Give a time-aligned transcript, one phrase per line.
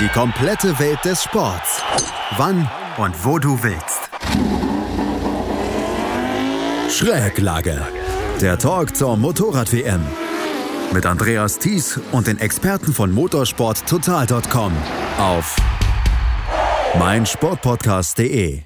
[0.00, 1.82] Die komplette Welt des Sports.
[2.36, 2.68] Wann
[2.98, 4.10] und wo du willst.
[6.90, 7.80] Schräglage.
[8.40, 10.02] Der Talk zur Motorrad-WM.
[10.92, 14.72] Mit Andreas Thies und den Experten von motorsporttotal.com
[15.18, 15.56] auf
[16.98, 18.62] meinsportpodcast.de.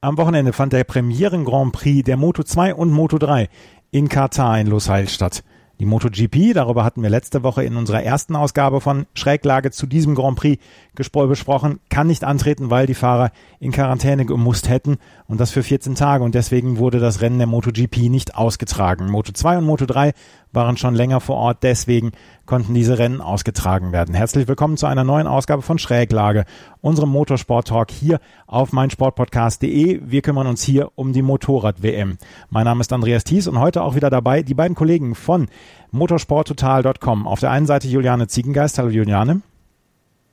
[0.00, 3.48] Am Wochenende fand der Premieren Grand Prix der Moto 2 und Moto 3
[3.90, 5.42] in Katar in Lusail statt.
[5.80, 10.14] Die MotoGP, darüber hatten wir letzte Woche in unserer ersten Ausgabe von Schräglage zu diesem
[10.14, 10.62] Grand Prix
[10.94, 15.94] besprochen, kann nicht antreten, weil die Fahrer in Quarantäne gemusst hätten und das für 14
[15.94, 19.08] Tage und deswegen wurde das Rennen der MotoGP nicht ausgetragen.
[19.08, 20.12] Moto 2 und Moto 3
[20.52, 22.12] waren schon länger vor Ort, deswegen
[22.46, 24.14] konnten diese Rennen ausgetragen werden.
[24.14, 26.44] Herzlich willkommen zu einer neuen Ausgabe von Schräglage,
[26.80, 30.00] unserem Motorsport-Talk hier auf meinsportpodcast.de.
[30.04, 32.18] Wir kümmern uns hier um die Motorrad-WM.
[32.48, 35.48] Mein Name ist Andreas Thies und heute auch wieder dabei die beiden Kollegen von
[35.92, 37.26] motorsporttotal.com.
[37.26, 38.78] Auf der einen Seite Juliane Ziegengeist.
[38.78, 39.42] Hallo Juliane.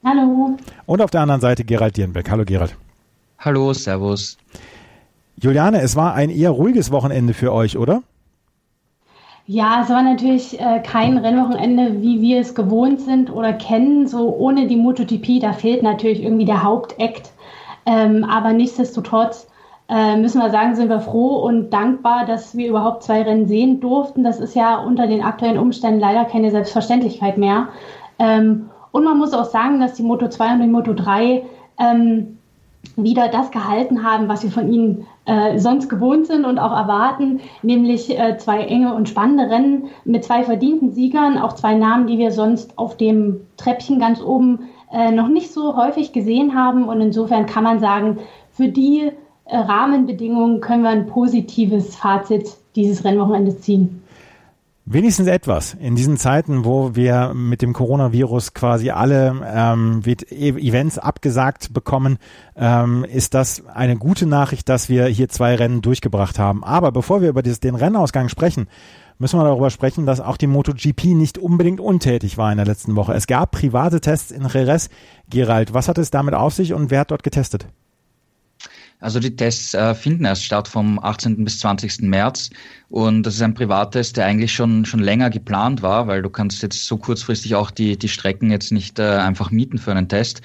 [0.04, 0.58] Hallo.
[0.86, 2.30] Und auf der anderen Seite Gerald Dierenbeck.
[2.32, 2.76] Hallo Gerald.
[3.40, 4.38] Hallo, Servus.
[5.40, 8.02] Juliane, es war ein eher ruhiges Wochenende für euch, oder?
[9.50, 14.06] Ja, es war natürlich äh, kein Rennwochenende, wie wir es gewohnt sind oder kennen.
[14.06, 17.32] So ohne die MotoGP, da fehlt natürlich irgendwie der Hauptakt.
[17.86, 19.48] Ähm, aber nichtsdestotrotz
[19.88, 23.80] äh, müssen wir sagen, sind wir froh und dankbar, dass wir überhaupt zwei Rennen sehen
[23.80, 24.26] durften.
[24.26, 27.70] Das ist ja unter den aktuellen Umständen leider keine Selbstverständlichkeit mehr.
[28.20, 31.46] Ähm, und man muss auch sagen, dass die Moto 2 und die Moto 3
[31.80, 32.38] ähm,
[32.98, 37.42] wieder das gehalten haben, was wir von ihnen äh, sonst gewohnt sind und auch erwarten,
[37.62, 42.18] nämlich äh, zwei enge und spannende Rennen mit zwei verdienten Siegern, auch zwei Namen, die
[42.18, 46.88] wir sonst auf dem Treppchen ganz oben äh, noch nicht so häufig gesehen haben.
[46.88, 48.20] Und insofern kann man sagen,
[48.52, 49.12] für die
[49.46, 54.02] äh, Rahmenbedingungen können wir ein positives Fazit dieses Rennwochenendes ziehen.
[54.90, 55.74] Wenigstens etwas.
[55.74, 62.20] In diesen Zeiten, wo wir mit dem Coronavirus quasi alle ähm, Events abgesagt bekommen,
[62.56, 66.64] ähm, ist das eine gute Nachricht, dass wir hier zwei Rennen durchgebracht haben.
[66.64, 68.70] Aber bevor wir über dieses, den Rennausgang sprechen,
[69.20, 72.96] müssen wir darüber sprechen, dass auch die MotoGP nicht unbedingt untätig war in der letzten
[72.96, 73.14] Woche.
[73.14, 74.90] Es gab private Tests in Jerez.
[75.30, 77.68] Gerald, was hat es damit auf sich und wer hat dort getestet?
[79.00, 81.44] Also die Tests äh, finden erst statt vom 18.
[81.44, 82.02] bis 20.
[82.02, 82.50] März
[82.90, 86.64] und das ist ein Privattest, der eigentlich schon schon länger geplant war, weil du kannst
[86.64, 90.42] jetzt so kurzfristig auch die die Strecken jetzt nicht äh, einfach mieten für einen Test.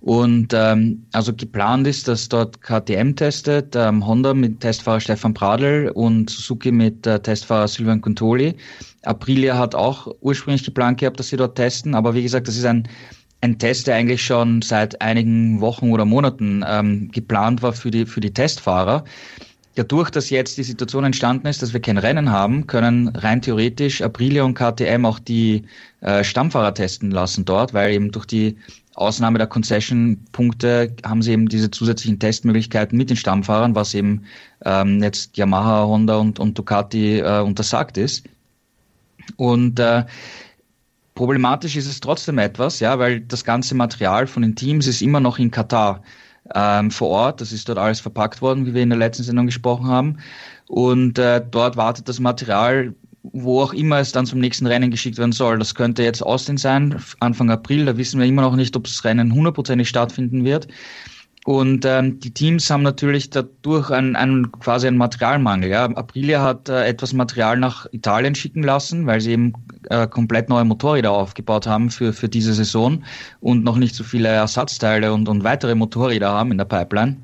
[0.00, 5.92] Und ähm, also geplant ist, dass dort KTM testet, ähm, Honda mit Testfahrer Stefan Pradl
[5.94, 8.56] und Suzuki mit äh, Testfahrer Silvan Contoli.
[9.04, 12.64] Aprilia hat auch ursprünglich geplant gehabt, dass sie dort testen, aber wie gesagt, das ist
[12.64, 12.88] ein
[13.42, 18.06] ein Test, der eigentlich schon seit einigen Wochen oder Monaten ähm, geplant war für die,
[18.06, 19.04] für die Testfahrer.
[19.74, 24.00] Dadurch, dass jetzt die Situation entstanden ist, dass wir kein Rennen haben, können rein theoretisch
[24.02, 25.64] Aprilia und KTM auch die
[26.02, 28.58] äh, Stammfahrer testen lassen dort, weil eben durch die
[28.94, 34.24] Ausnahme der Concession-Punkte haben sie eben diese zusätzlichen Testmöglichkeiten mit den Stammfahrern, was eben
[34.64, 38.24] ähm, jetzt Yamaha, Honda und, und Ducati äh, untersagt ist.
[39.36, 40.04] Und äh,
[41.14, 45.20] Problematisch ist es trotzdem etwas, ja, weil das ganze Material von den Teams ist immer
[45.20, 46.02] noch in Katar
[46.54, 47.40] ähm, vor Ort.
[47.40, 50.18] Das ist dort alles verpackt worden, wie wir in der letzten Sendung gesprochen haben.
[50.68, 55.18] Und äh, dort wartet das Material, wo auch immer es dann zum nächsten Rennen geschickt
[55.18, 55.58] werden soll.
[55.58, 57.84] Das könnte jetzt Austin sein, Anfang April.
[57.84, 60.68] Da wissen wir immer noch nicht, ob das Rennen hundertprozentig stattfinden wird.
[61.44, 65.70] Und ähm, die Teams haben natürlich dadurch einen, einen quasi einen Materialmangel.
[65.70, 65.86] Ja.
[65.86, 69.52] Aprilia hat äh, etwas Material nach Italien schicken lassen, weil sie eben
[69.90, 73.02] äh, komplett neue Motorräder aufgebaut haben für, für diese Saison
[73.40, 77.16] und noch nicht so viele Ersatzteile und, und weitere Motorräder haben in der Pipeline.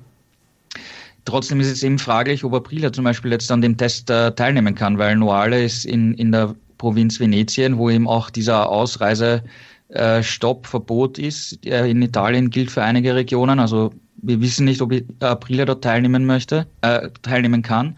[1.24, 4.74] Trotzdem ist es eben fraglich, ob Aprilia zum Beispiel jetzt an dem Test äh, teilnehmen
[4.74, 9.44] kann, weil Noale ist in, in der Provinz Venetien, wo eben auch dieser Ausreise
[9.90, 11.64] äh, Stoppverbot ist.
[11.64, 13.92] Äh, in Italien gilt für einige Regionen, also
[14.22, 17.96] wir wissen nicht, ob Aprilia dort teilnehmen möchte, äh, teilnehmen kann.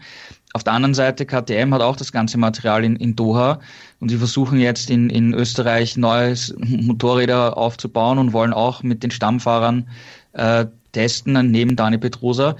[0.53, 3.59] Auf der anderen Seite, KTM hat auch das ganze Material in, in Doha
[3.99, 9.11] und sie versuchen jetzt in, in Österreich neues Motorräder aufzubauen und wollen auch mit den
[9.11, 9.87] Stammfahrern
[10.33, 12.57] äh, testen, neben Dani Petrosa.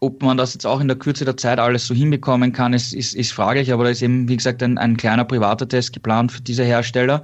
[0.00, 2.92] Ob man das jetzt auch in der Kürze der Zeit alles so hinbekommen kann, ist,
[2.92, 6.32] ist, ist fraglich, aber da ist eben, wie gesagt, ein, ein kleiner privater Test geplant
[6.32, 7.22] für diese Hersteller.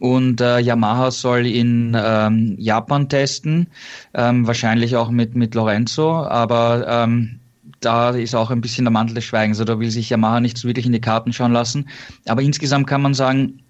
[0.00, 3.68] Und äh, Yamaha soll in ähm, Japan testen,
[4.12, 7.40] ähm, wahrscheinlich auch mit, mit Lorenzo, aber ähm,
[7.80, 9.58] da ist auch ein bisschen der Mantel des Schweigens.
[9.58, 11.88] Also da will sich Yamaha nicht so wirklich in die Karten schauen lassen.
[12.26, 13.60] Aber insgesamt kann man sagen,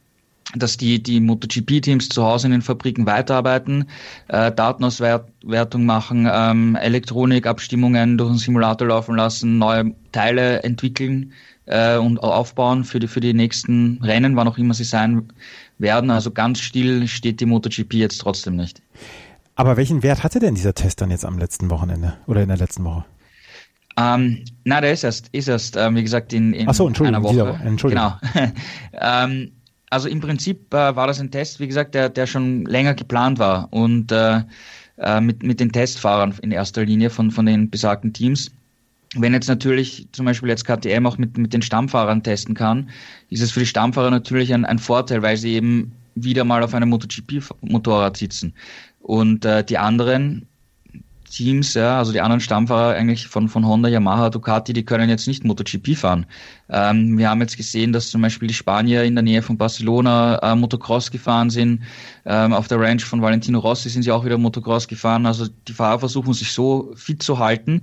[0.54, 3.86] dass die, die MotoGP-Teams zu Hause in den Fabriken weiterarbeiten,
[4.28, 11.32] äh, Datenauswertung machen, ähm, Elektronikabstimmungen durch einen Simulator laufen lassen, neue Teile entwickeln
[11.66, 15.28] äh, und aufbauen für die, für die nächsten Rennen, wann auch immer sie sein
[15.78, 16.10] werden.
[16.10, 18.82] Also ganz still steht die MotoGP jetzt trotzdem nicht.
[19.54, 22.58] Aber welchen Wert hatte denn dieser Test dann jetzt am letzten Wochenende oder in der
[22.58, 23.04] letzten Woche?
[23.98, 27.32] Ähm, na, der ist erst, ist erst, äh, wie gesagt, in, in so, einer Woche.
[27.32, 28.12] Dieser, Entschuldigung.
[28.34, 28.46] Genau.
[28.92, 29.52] ähm,
[29.88, 33.38] also im Prinzip äh, war das ein Test, wie gesagt, der, der schon länger geplant
[33.38, 34.42] war und äh,
[34.98, 38.50] äh mit, mit den Testfahrern in erster Linie von, von den besagten Teams.
[39.14, 42.90] Wenn jetzt natürlich zum Beispiel jetzt KTM auch mit, mit den Stammfahrern testen kann,
[43.30, 46.74] ist es für die Stammfahrer natürlich ein, ein Vorteil, weil sie eben wieder mal auf
[46.74, 48.54] einem MotoGP-Motorrad sitzen.
[49.00, 50.48] Und äh, die anderen
[51.30, 55.26] Teams, ja, also die anderen Stammfahrer eigentlich von, von Honda, Yamaha, Ducati, die können jetzt
[55.26, 56.26] nicht MotoGP fahren.
[56.68, 60.38] Ähm, wir haben jetzt gesehen, dass zum Beispiel die Spanier in der Nähe von Barcelona
[60.42, 61.82] äh, Motocross gefahren sind.
[62.24, 65.26] Ähm, auf der Ranch von Valentino Rossi sind sie auch wieder Motocross gefahren.
[65.26, 67.82] Also die Fahrer versuchen sich so fit zu halten,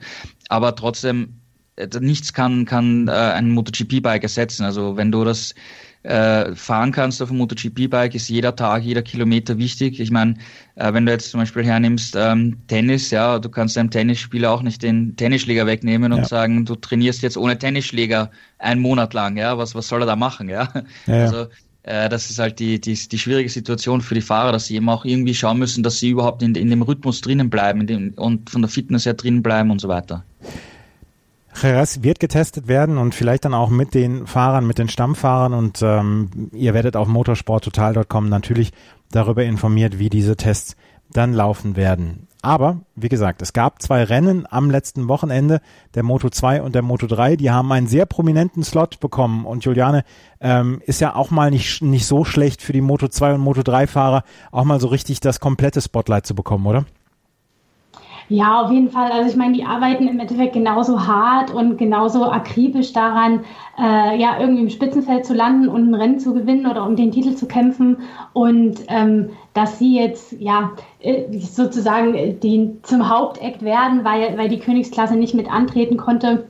[0.50, 1.40] aber trotzdem
[1.76, 4.64] äh, nichts kann, kann äh, ein MotoGP-Bike ersetzen.
[4.64, 5.56] Also wenn du das
[6.04, 10.00] äh, fahren kannst auf dem MotoGP-Bike, ist jeder Tag, jeder Kilometer wichtig.
[10.00, 10.36] Ich meine,
[10.76, 14.62] äh, wenn du jetzt zum Beispiel hernimmst ähm, Tennis, ja, du kannst einem Tennisspieler auch
[14.62, 16.26] nicht den Tennisschläger wegnehmen und ja.
[16.26, 20.16] sagen, du trainierst jetzt ohne Tennisschläger einen Monat lang, ja, was, was soll er da
[20.16, 20.70] machen, ja?
[21.08, 21.24] ja, ja.
[21.24, 21.48] Also
[21.84, 24.90] äh, das ist halt die, die, die schwierige Situation für die Fahrer, dass sie eben
[24.90, 28.50] auch irgendwie schauen müssen, dass sie überhaupt in, in dem Rhythmus drinnen bleiben dem, und
[28.50, 30.24] von der Fitness her drinnen bleiben und so weiter.
[31.62, 35.82] Jerez wird getestet werden und vielleicht dann auch mit den Fahrern, mit den Stammfahrern und
[35.82, 38.72] ähm, ihr werdet auf motorsporttotal.com natürlich
[39.12, 40.76] darüber informiert, wie diese Tests
[41.12, 42.28] dann laufen werden.
[42.42, 45.62] Aber, wie gesagt, es gab zwei Rennen am letzten Wochenende,
[45.96, 49.46] der Moto 2 und der Moto 3, die haben einen sehr prominenten Slot bekommen.
[49.46, 50.04] Und Juliane
[50.42, 53.64] ähm, ist ja auch mal nicht, nicht so schlecht für die Moto 2 und Moto
[53.64, 56.84] 3 Fahrer, auch mal so richtig das komplette Spotlight zu bekommen, oder?
[58.34, 59.12] Ja, auf jeden Fall.
[59.12, 63.46] Also ich meine, die arbeiten im Endeffekt genauso hart und genauso akribisch daran,
[63.78, 67.12] äh, ja, irgendwie im Spitzenfeld zu landen und ein Rennen zu gewinnen oder um den
[67.12, 67.98] Titel zu kämpfen.
[68.34, 74.60] Und ähm, dass sie jetzt ja äh, sozusagen den zum Hauptakt werden, weil, weil die
[74.60, 76.50] Königsklasse nicht mit antreten konnte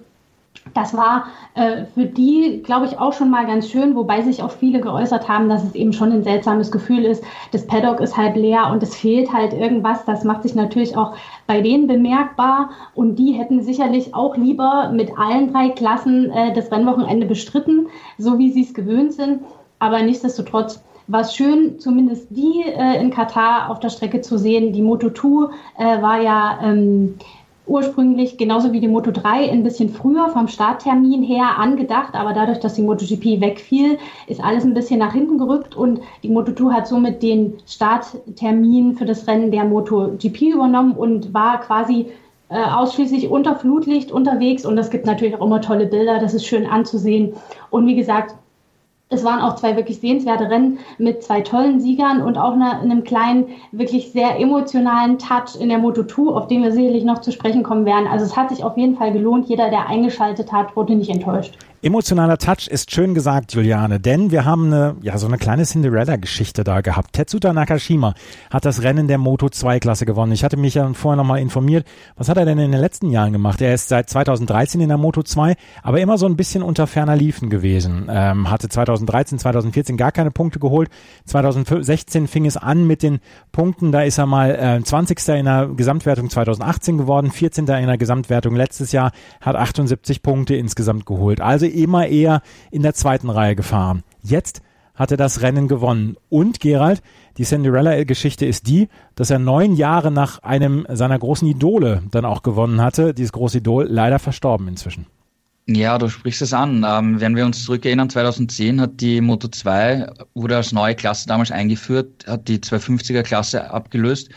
[0.73, 4.51] das war äh, für die, glaube ich, auch schon mal ganz schön, wobei sich auch
[4.51, 7.23] viele geäußert haben, dass es eben schon ein seltsames Gefühl ist.
[7.51, 10.05] Das Paddock ist halt leer und es fehlt halt irgendwas.
[10.05, 11.15] Das macht sich natürlich auch
[11.47, 16.71] bei denen bemerkbar und die hätten sicherlich auch lieber mit allen drei Klassen äh, das
[16.71, 17.87] Rennwochenende bestritten,
[18.17, 19.41] so wie sie es gewöhnt sind.
[19.79, 24.73] Aber nichtsdestotrotz war es schön, zumindest die äh, in Katar auf der Strecke zu sehen.
[24.73, 27.15] Die Moto2 äh, war ja ähm,
[27.65, 32.60] ursprünglich genauso wie die Moto 3 ein bisschen früher vom Starttermin her angedacht, aber dadurch,
[32.60, 36.74] dass die MotoGP wegfiel, ist alles ein bisschen nach hinten gerückt und die Moto 2
[36.74, 42.07] hat somit den Starttermin für das Rennen der MotoGP übernommen und war quasi
[42.50, 44.66] äh, ausschließlich unter Flutlicht unterwegs.
[44.66, 47.33] Und das gibt natürlich auch immer tolle Bilder, das ist schön anzusehen.
[47.69, 48.36] Und wie gesagt,
[49.09, 53.03] es waren auch zwei wirklich sehenswerte Rennen mit zwei tollen Siegern und auch eine, einem
[53.03, 57.31] kleinen, wirklich sehr emotionalen Touch in der Moto 2, auf den wir sicherlich noch zu
[57.31, 58.07] sprechen kommen werden.
[58.07, 59.47] Also es hat sich auf jeden Fall gelohnt.
[59.47, 61.57] Jeder, der eingeschaltet hat, wurde nicht enttäuscht.
[61.83, 66.63] Emotionaler Touch ist schön gesagt, Juliane, denn wir haben eine, ja, so eine kleine Cinderella-Geschichte
[66.63, 67.12] da gehabt.
[67.12, 68.13] Tetsuta Nakashima
[68.50, 70.31] hat das Rennen der Moto 2 Klasse gewonnen.
[70.31, 71.85] Ich hatte mich ja vorher nochmal informiert.
[72.15, 73.59] Was hat er denn in den letzten Jahren gemacht?
[73.59, 77.18] Er ist seit 2013 in der Moto 2, aber immer so ein bisschen unter ferner
[77.18, 78.07] Liefen gewesen.
[78.09, 80.89] Ähm, hatte 2013, 2014 gar keine Punkte geholt.
[81.25, 83.19] 2016 fing es an mit den
[83.51, 83.92] Punkten.
[83.92, 85.28] Da ist er mal äh, 20.
[85.35, 87.68] in der Gesamtwertung 2018 geworden, 14.
[87.68, 89.11] in der Gesamtwertung letztes Jahr,
[89.42, 91.42] hat 78 Punkte insgesamt geholt.
[91.42, 94.03] Also immer eher in der zweiten Reihe gefahren.
[94.21, 94.61] Jetzt
[94.95, 96.18] hat er das Rennen gewonnen.
[96.30, 97.01] Und Gerald,
[97.37, 102.44] die Cinderella-Geschichte ist die, dass er neun Jahre nach einem seiner großen Idole dann auch
[102.44, 103.13] gewonnen hatte.
[103.13, 105.07] Dieses große Idol leider verstorben inzwischen.
[105.65, 106.85] Ja, du sprichst es an.
[106.87, 111.51] Ähm, wenn wir uns zurückerinnern, 2010 hat die Moto 2, wurde als neue Klasse damals
[111.51, 114.30] eingeführt, hat die 250er Klasse abgelöst.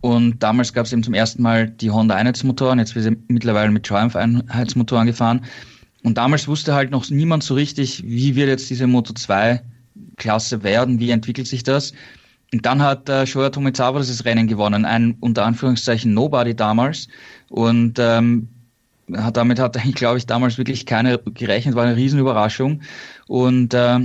[0.00, 3.70] Und damals gab es eben zum ersten Mal die Honda Einheitsmotoren, jetzt wird sie mittlerweile
[3.70, 5.44] mit Triumph Einheitsmotoren gefahren.
[6.04, 9.62] Und damals wusste halt noch niemand so richtig, wie wird jetzt diese Moto 2
[10.16, 11.92] Klasse werden, wie entwickelt sich das.
[12.52, 17.08] Und dann hat äh, Shoya Tomizawa das Rennen gewonnen, ein unter Anführungszeichen Nobody damals.
[17.48, 18.48] Und ähm,
[19.16, 22.80] hat, damit hat eigentlich, glaube ich, damals wirklich keiner gerechnet, war eine Riesenüberraschung.
[23.26, 23.98] Und äh,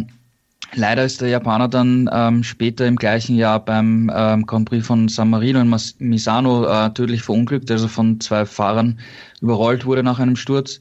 [0.74, 5.08] leider ist der Japaner dann ähm, später im gleichen Jahr beim ähm, Grand Prix von
[5.08, 9.00] San Marino in Misano äh, tödlich verunglückt, also von zwei Fahrern
[9.42, 10.80] überrollt wurde nach einem Sturz.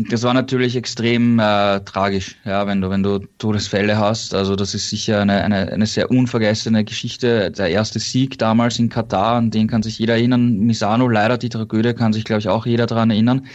[0.00, 4.32] Das war natürlich extrem äh, tragisch, ja, wenn du, wenn du Todesfälle hast.
[4.32, 7.50] Also das ist sicher eine, eine, eine sehr unvergessene Geschichte.
[7.50, 10.58] Der erste Sieg damals in Katar, an den kann sich jeder erinnern.
[10.60, 13.46] Misano, leider die Tragödie, kann sich, glaube ich, auch jeder daran erinnern.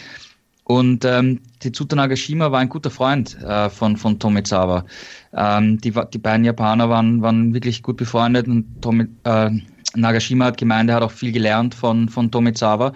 [0.64, 4.84] Und ähm, Tetsuta Nagashima war ein guter Freund äh, von, von Tomizawa.
[5.32, 9.50] Ähm, die, die beiden Japaner waren, waren wirklich gut befreundet und Tomi, äh,
[9.94, 12.92] Nagashima hat gemeint, er hat auch viel gelernt von, von Tomizawa.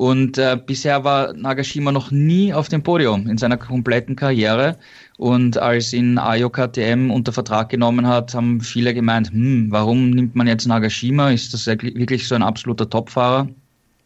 [0.00, 4.78] Und äh, bisher war Nagashima noch nie auf dem Podium in seiner kompletten Karriere.
[5.18, 10.34] Und als ihn Ayo KTM unter Vertrag genommen hat, haben viele gemeint, hm, warum nimmt
[10.34, 11.32] man jetzt Nagashima?
[11.32, 13.46] Ist das wirklich so ein absoluter Topfahrer?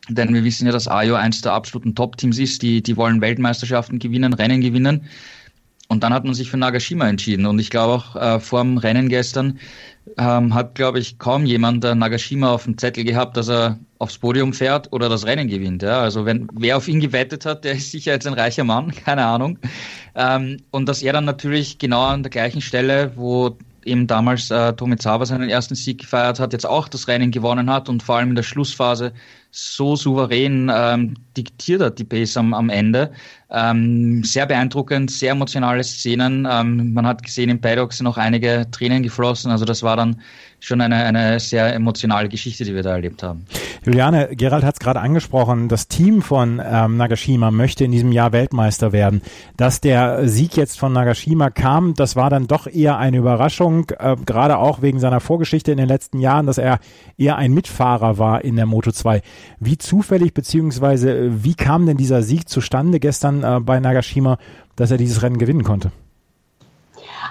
[0.08, 2.62] Denn wir wissen ja, dass Ayo eins der absoluten Top-Teams ist.
[2.62, 5.02] Die, die wollen Weltmeisterschaften gewinnen, Rennen gewinnen.
[5.94, 7.46] Und dann hat man sich für Nagashima entschieden.
[7.46, 9.60] Und ich glaube auch äh, vor dem Rennen gestern
[10.18, 14.18] ähm, hat, glaube ich, kaum jemand äh, Nagashima auf dem Zettel gehabt, dass er aufs
[14.18, 15.84] Podium fährt oder das Rennen gewinnt.
[15.84, 16.00] Ja?
[16.00, 19.24] Also wenn wer auf ihn gewettet hat, der ist sicher jetzt ein reicher Mann, keine
[19.24, 19.56] Ahnung.
[20.16, 24.72] Ähm, und dass er dann natürlich genau an der gleichen Stelle, wo eben damals äh,
[24.72, 28.30] Tomizawa seinen ersten Sieg gefeiert hat, jetzt auch das Rennen gewonnen hat und vor allem
[28.30, 29.12] in der Schlussphase
[29.56, 33.12] so souverän ähm, diktiert hat, die Pace am, am Ende.
[33.50, 36.44] Ähm, sehr beeindruckend, sehr emotionale Szenen.
[36.50, 39.52] Ähm, man hat gesehen, im Paddock sind noch einige Tränen geflossen.
[39.52, 40.20] Also das war dann
[40.58, 43.44] schon eine, eine sehr emotionale Geschichte, die wir da erlebt haben.
[43.84, 48.32] Juliane, Gerald hat es gerade angesprochen, das Team von ähm, Nagashima möchte in diesem Jahr
[48.32, 49.20] Weltmeister werden.
[49.56, 54.16] Dass der Sieg jetzt von Nagashima kam, das war dann doch eher eine Überraschung, äh,
[54.25, 56.80] gerade auch wegen seiner Vorgeschichte in den letzten Jahren, dass er
[57.18, 59.20] eher ein Mitfahrer war in der Moto 2.
[59.60, 64.38] Wie zufällig beziehungsweise wie kam denn dieser Sieg zustande gestern äh, bei Nagashima,
[64.76, 65.92] dass er dieses Rennen gewinnen konnte?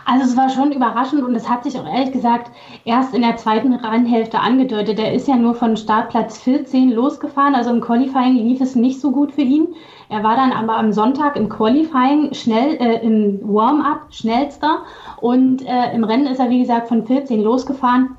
[0.06, 2.52] Also es war schon überraschend und es hat sich auch ehrlich gesagt
[2.84, 5.00] erst in der zweiten Rennhälfte angedeutet.
[5.00, 9.12] Er ist ja nur von Startplatz 14 losgefahren, also im Qualifying lief es nicht so
[9.12, 9.68] gut für ihn.
[10.10, 14.80] Er war dann aber am Sonntag im Qualifying schnell, äh, im Warm-up schnellster
[15.22, 18.18] und äh, im Rennen ist er wie gesagt von 14 losgefahren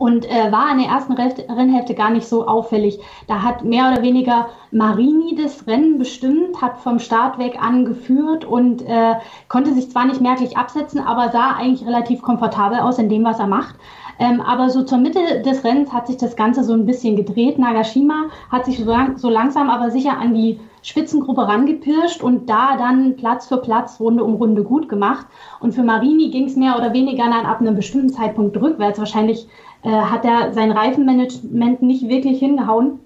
[0.00, 2.98] und äh, war in der ersten Rennhälfte gar nicht so auffällig.
[3.26, 8.80] Da hat mehr oder weniger Marini das Rennen bestimmt, hat vom Start weg angeführt und
[8.80, 9.16] äh,
[9.48, 13.40] konnte sich zwar nicht merklich absetzen, aber sah eigentlich relativ komfortabel aus in dem, was
[13.40, 13.74] er macht.
[14.18, 17.58] Ähm, aber so zur Mitte des Rennens hat sich das Ganze so ein bisschen gedreht.
[17.58, 22.76] Nagashima hat sich so, lang, so langsam aber sicher an die Spitzengruppe rangepirscht und da
[22.78, 25.26] dann Platz für Platz, Runde um Runde gut gemacht.
[25.60, 28.98] Und für Marini ging es mehr oder weniger dann ab einem bestimmten Zeitpunkt rückwärts.
[28.98, 29.46] Wahrscheinlich
[29.82, 33.00] äh, hat er sein Reifenmanagement nicht wirklich hingehauen.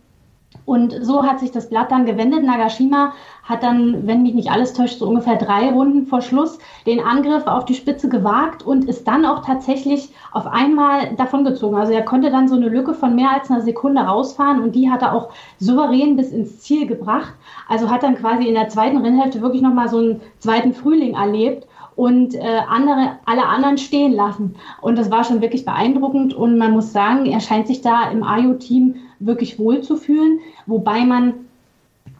[0.67, 2.43] Und so hat sich das Blatt dann gewendet.
[2.43, 3.13] Nagashima
[3.43, 7.47] hat dann, wenn mich nicht alles täuscht, so ungefähr drei Runden vor Schluss den Angriff
[7.47, 11.79] auf die Spitze gewagt und ist dann auch tatsächlich auf einmal davongezogen.
[11.79, 14.91] Also er konnte dann so eine Lücke von mehr als einer Sekunde rausfahren und die
[14.91, 15.29] hat er auch
[15.59, 17.35] souverän bis ins Ziel gebracht.
[17.69, 21.67] Also hat dann quasi in der zweiten Rennhälfte wirklich nochmal so einen zweiten Frühling erlebt
[21.97, 24.57] und äh, andere, alle anderen stehen lassen.
[24.81, 28.23] Und das war schon wirklich beeindruckend und man muss sagen, er scheint sich da im
[28.23, 31.35] AYO-Team wirklich wohl zu fühlen, wobei man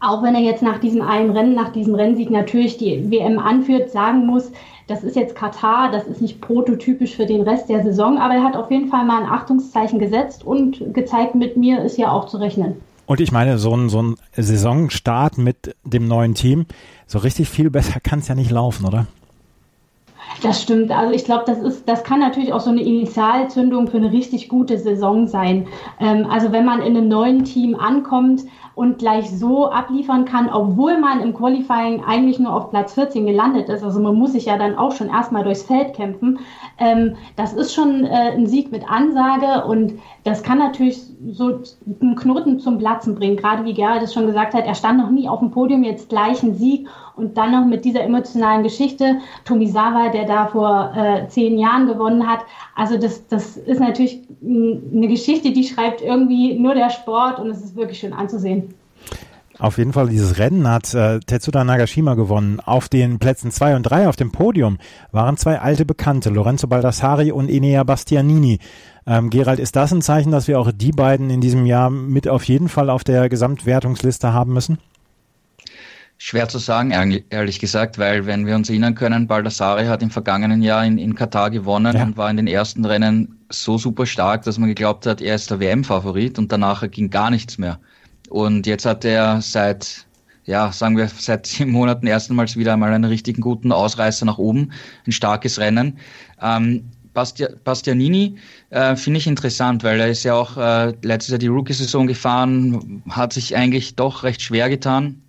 [0.01, 3.91] auch wenn er jetzt nach diesem einen Rennen, nach diesem Rennsieg natürlich die WM anführt,
[3.91, 4.53] sagen muss,
[4.87, 8.45] das ist jetzt Katar, das ist nicht prototypisch für den Rest der Saison, aber er
[8.45, 12.27] hat auf jeden Fall mal ein Achtungszeichen gesetzt und gezeigt, mit mir ist ja auch
[12.27, 12.77] zu rechnen.
[13.07, 16.67] Und ich meine, so ein, so ein Saisonstart mit dem neuen Team,
[17.07, 19.07] so richtig viel besser kann es ja nicht laufen, oder?
[20.43, 20.91] Das stimmt.
[20.91, 24.49] Also ich glaube, das ist, das kann natürlich auch so eine Initialzündung für eine richtig
[24.49, 25.67] gute Saison sein.
[26.01, 28.43] Ähm, also wenn man in einem neuen Team ankommt
[28.75, 33.69] und gleich so abliefern kann, obwohl man im Qualifying eigentlich nur auf Platz 14 gelandet
[33.69, 33.85] ist.
[33.85, 36.39] Also man muss sich ja dann auch schon erstmal durchs Feld kämpfen.
[36.79, 41.01] Ähm, das ist schon äh, ein Sieg mit Ansage und das kann natürlich
[41.31, 41.61] so
[42.01, 43.37] einen Knoten zum Platzen bringen.
[43.37, 46.09] Gerade wie Gerald es schon gesagt hat, er stand noch nie auf dem Podium, jetzt
[46.09, 49.19] gleich ein Sieg und dann noch mit dieser emotionalen Geschichte.
[49.45, 52.41] Tomisawa, der da vor äh, zehn Jahren gewonnen hat.
[52.75, 57.63] Also das, das ist natürlich eine Geschichte, die schreibt irgendwie nur der Sport und es
[57.63, 58.64] ist wirklich schön anzusehen.
[59.59, 62.59] Auf jeden Fall, dieses Rennen hat äh, Tetsuda Nagashima gewonnen.
[62.59, 64.79] Auf den Plätzen zwei und drei auf dem Podium
[65.13, 68.59] waren zwei alte Bekannte, Lorenzo Baldassari und Enea Bastianini.
[69.07, 72.27] Ähm, Gerald, ist das ein Zeichen, dass wir auch die beiden in diesem Jahr mit
[72.27, 74.79] auf jeden Fall auf der Gesamtwertungsliste haben müssen?
[76.19, 76.91] Schwer zu sagen,
[77.29, 81.15] ehrlich gesagt, weil wenn wir uns erinnern können, Baldassare hat im vergangenen Jahr in, in
[81.15, 82.03] Katar gewonnen ja.
[82.03, 85.51] und war in den ersten Rennen so super stark, dass man geglaubt hat, er ist
[85.51, 87.79] der WM-Favorit und danach ging gar nichts mehr.
[88.31, 90.07] Und jetzt hat er seit,
[90.45, 94.73] ja, sagen wir, seit sieben Monaten erstmals wieder einmal einen richtigen guten Ausreißer nach oben,
[95.07, 95.99] ein starkes Rennen.
[96.41, 98.37] Ähm, Bastia, Bastianini
[98.71, 103.03] äh, finde ich interessant, weil er ist ja auch äh, letztes Jahr die Rookie-Saison gefahren,
[103.09, 105.23] hat sich eigentlich doch recht schwer getan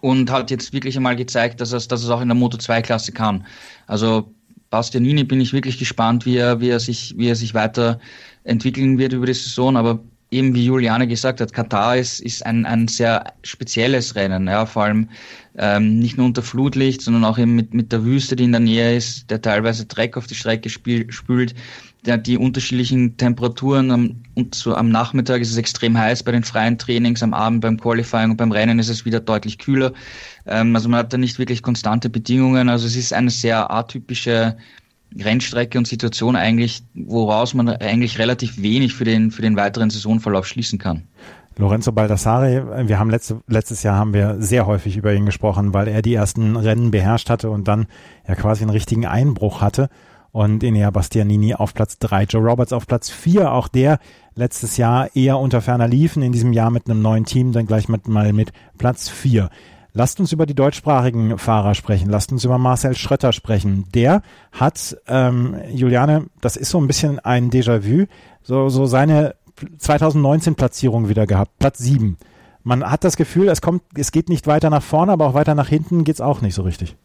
[0.00, 2.82] und hat jetzt wirklich einmal gezeigt, dass, es, dass es auch in der Moto 2
[2.82, 3.44] Klasse kann.
[3.88, 4.32] Also
[4.70, 7.98] Bastianini bin ich wirklich gespannt, wie er, wie er sich, wie er sich weiter
[8.44, 12.66] entwickeln wird über die Saison, aber eben wie Juliane gesagt hat, Katar ist, ist ein,
[12.66, 15.08] ein sehr spezielles Rennen, ja, vor allem
[15.56, 18.60] ähm, nicht nur unter Flutlicht, sondern auch eben mit, mit der Wüste, die in der
[18.60, 21.54] Nähe ist, der teilweise Dreck auf die Strecke spiel, spült,
[22.04, 26.44] der die unterschiedlichen Temperaturen am, und so am Nachmittag ist es extrem heiß bei den
[26.44, 29.92] freien Trainings, am Abend beim Qualifying und beim Rennen ist es wieder deutlich kühler.
[30.46, 34.56] Ähm, also man hat da nicht wirklich konstante Bedingungen, also es ist eine sehr atypische
[35.16, 40.46] Rennstrecke und Situation eigentlich, woraus man eigentlich relativ wenig für den, für den weiteren Saisonverlauf
[40.46, 41.04] schließen kann.
[41.56, 45.88] Lorenzo Baldassare, wir haben letzte, letztes Jahr haben wir sehr häufig über ihn gesprochen, weil
[45.88, 47.86] er die ersten Rennen beherrscht hatte und dann
[48.28, 49.88] ja quasi einen richtigen Einbruch hatte.
[50.30, 53.98] Und Enea Bastianini auf Platz drei, Joe Roberts auf Platz vier, auch der
[54.36, 57.88] letztes Jahr eher unter ferner liefen, in diesem Jahr mit einem neuen Team, dann gleich
[57.88, 59.50] mit, mal mit Platz vier.
[59.92, 62.10] Lasst uns über die deutschsprachigen Fahrer sprechen.
[62.10, 63.86] Lasst uns über Marcel Schrötter sprechen.
[63.94, 68.06] Der hat, ähm, Juliane, das ist so ein bisschen ein Déjà-vu,
[68.42, 69.34] so, so seine
[69.80, 72.16] 2019-Platzierung wieder gehabt, Platz 7.
[72.62, 75.54] Man hat das Gefühl, es kommt, es geht nicht weiter nach vorne, aber auch weiter
[75.54, 76.96] nach hinten geht's auch nicht so richtig.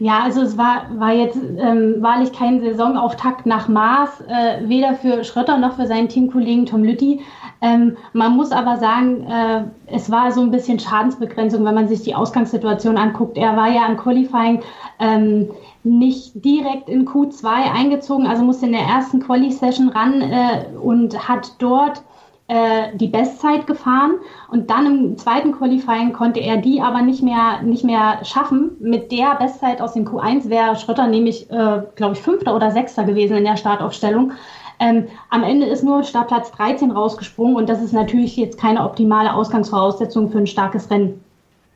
[0.00, 5.24] Ja, also es war, war jetzt ähm, wahrlich kein Saisonauftakt nach Maß, äh, weder für
[5.24, 7.20] Schrötter noch für seinen Teamkollegen Tom Lütti.
[7.60, 9.64] Ähm, man muss aber sagen, äh,
[9.94, 13.36] es war so ein bisschen Schadensbegrenzung, wenn man sich die Ausgangssituation anguckt.
[13.36, 14.62] Er war ja im Qualifying
[15.00, 15.50] ähm,
[15.84, 21.56] nicht direkt in Q2 eingezogen, also musste in der ersten Quali-Session ran äh, und hat
[21.58, 22.02] dort
[22.50, 24.14] äh, die Bestzeit gefahren
[24.50, 28.72] und dann im zweiten Qualifying konnte er die aber nicht mehr, nicht mehr schaffen.
[28.80, 33.04] Mit der Bestzeit aus dem Q1 wäre Schrötter nämlich, äh, glaube ich, Fünfter oder Sechster
[33.04, 34.32] gewesen in der Startaufstellung.
[34.80, 39.32] Ähm, am Ende ist nur Startplatz 13 rausgesprungen und das ist natürlich jetzt keine optimale
[39.32, 41.22] Ausgangsvoraussetzung für ein starkes Rennen.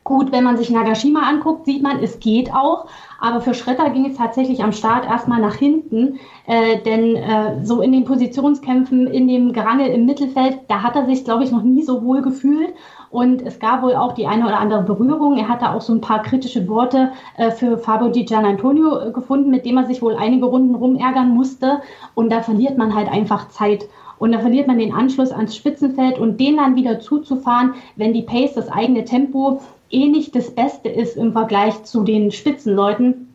[0.05, 2.85] Gut, wenn man sich Nagashima anguckt, sieht man, es geht auch.
[3.19, 6.19] Aber für Schretter ging es tatsächlich am Start erstmal nach hinten.
[6.45, 11.07] Äh, denn äh, so in den Positionskämpfen, in dem Gerangel im Mittelfeld, da hat er
[11.07, 12.75] sich, glaube ich, noch nie so wohl gefühlt.
[13.09, 15.37] Und es gab wohl auch die eine oder andere Berührung.
[15.37, 19.49] Er hatte auch so ein paar kritische Worte äh, für Fabio Di Gianantonio äh, gefunden,
[19.49, 21.81] mit dem er sich wohl einige Runden rumärgern musste.
[22.13, 23.89] Und da verliert man halt einfach Zeit.
[24.17, 28.21] Und da verliert man den Anschluss ans Spitzenfeld und den dann wieder zuzufahren, wenn die
[28.21, 29.59] Pace, das eigene Tempo
[29.95, 33.33] eh nicht das Beste ist im Vergleich zu den Spitzenleuten.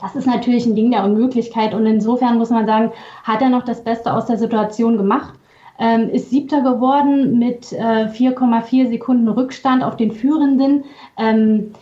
[0.00, 2.92] Das ist natürlich ein Ding der Unmöglichkeit und insofern muss man sagen,
[3.22, 5.34] hat er noch das Beste aus der Situation gemacht.
[5.78, 10.84] Ähm, ist Siebter geworden mit äh, 4,4 Sekunden Rückstand auf den Führenden.
[11.16, 11.72] Ähm,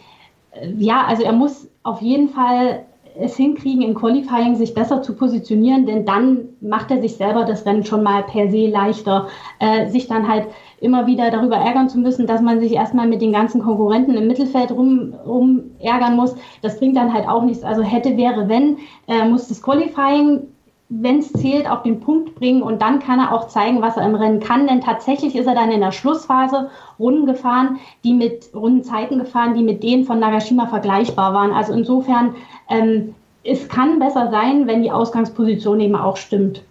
[0.77, 2.85] ja, also er muss auf jeden Fall
[3.20, 7.66] es hinkriegen, im Qualifying sich besser zu positionieren, denn dann macht er sich selber das
[7.66, 9.28] Rennen schon mal per se leichter,
[9.59, 10.46] äh, sich dann halt
[10.81, 14.28] immer wieder darüber ärgern zu müssen, dass man sich erstmal mit den ganzen Konkurrenten im
[14.28, 16.37] Mittelfeld rum, rum ärgern muss.
[16.62, 17.64] Das bringt dann halt auch nichts.
[17.64, 18.78] Also hätte, wäre, wenn,
[19.09, 20.46] äh, muss das Qualifying
[20.90, 24.07] wenn es zählt, auf den Punkt bringen und dann kann er auch zeigen, was er
[24.07, 24.66] im Rennen kann.
[24.66, 29.62] Denn tatsächlich ist er dann in der Schlussphase Runden gefahren, die mit Rundenzeiten gefahren, die
[29.62, 31.53] mit denen von Nagashima vergleichbar waren.
[31.53, 32.37] Also insofern,
[32.70, 36.62] ähm, es kann besser sein, wenn die Ausgangsposition eben auch stimmt.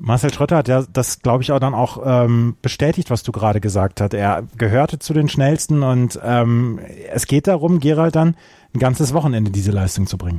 [0.00, 3.60] Marcel Schröter hat ja das, glaube ich, auch dann auch ähm, bestätigt, was du gerade
[3.60, 4.14] gesagt hast.
[4.14, 6.78] Er gehörte zu den schnellsten und ähm,
[7.12, 8.36] es geht darum, Gerald dann
[8.74, 10.38] ein ganzes Wochenende diese Leistung zu bringen.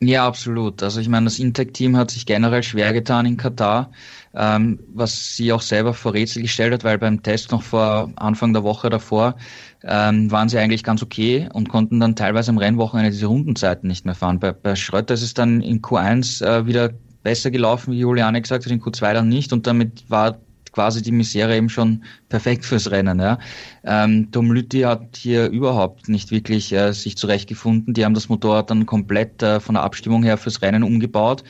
[0.00, 0.82] Ja, absolut.
[0.82, 3.90] Also ich meine, das Intec-Team hat sich generell schwer getan in Katar,
[4.34, 8.52] ähm, was sie auch selber vor Rätsel gestellt hat, weil beim Test noch vor Anfang
[8.52, 9.36] der Woche davor
[9.84, 14.04] ähm, waren sie eigentlich ganz okay und konnten dann teilweise am Rennwochenende diese Rundenzeiten nicht
[14.04, 14.38] mehr fahren.
[14.38, 16.90] Bei, bei Schröter ist es dann in Q1 äh, wieder
[17.22, 20.38] besser gelaufen, wie Juliane gesagt hat, in Q2 dann nicht und damit war
[20.76, 23.18] quasi die Misere eben schon perfekt fürs Rennen.
[23.18, 23.38] Ja.
[23.84, 27.94] Ähm, Tom Lütti hat hier überhaupt nicht wirklich äh, sich zurechtgefunden.
[27.94, 31.44] Die haben das Motorrad dann komplett äh, von der Abstimmung her fürs Rennen umgebaut.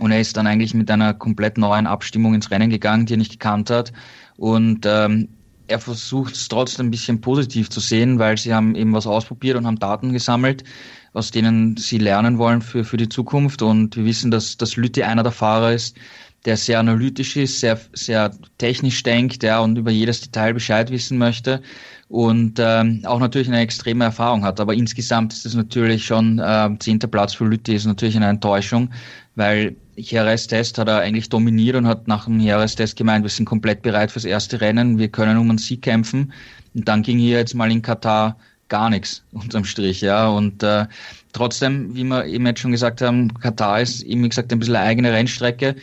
[0.00, 3.18] Und er ist dann eigentlich mit einer komplett neuen Abstimmung ins Rennen gegangen, die er
[3.18, 3.92] nicht gekannt hat.
[4.36, 5.28] Und ähm,
[5.68, 9.56] er versucht es trotzdem ein bisschen positiv zu sehen, weil sie haben eben was ausprobiert
[9.56, 10.64] und haben Daten gesammelt,
[11.12, 13.62] aus denen sie lernen wollen für, für die Zukunft.
[13.62, 15.96] Und wir wissen, dass, dass Lütti einer der Fahrer ist,
[16.44, 21.18] der sehr analytisch ist, sehr, sehr technisch denkt ja, und über jedes Detail Bescheid wissen
[21.18, 21.62] möchte
[22.08, 24.60] und ähm, auch natürlich eine extreme Erfahrung hat.
[24.60, 28.90] Aber insgesamt ist es natürlich schon, äh, zehnter Platz für Lütti ist natürlich eine Enttäuschung,
[29.36, 33.82] weil Jerez-Test hat er eigentlich dominiert und hat nach dem Jerez-Test gemeint, wir sind komplett
[33.82, 36.32] bereit fürs erste Rennen, wir können um einen Sieg kämpfen.
[36.74, 38.36] Und dann ging hier jetzt mal in Katar
[38.68, 40.28] gar nichts unterm Strich, ja.
[40.28, 40.86] Und äh,
[41.32, 44.76] trotzdem, wie wir eben jetzt schon gesagt haben, Katar ist eben wie gesagt ein bisschen
[44.76, 45.76] eine eigene Rennstrecke.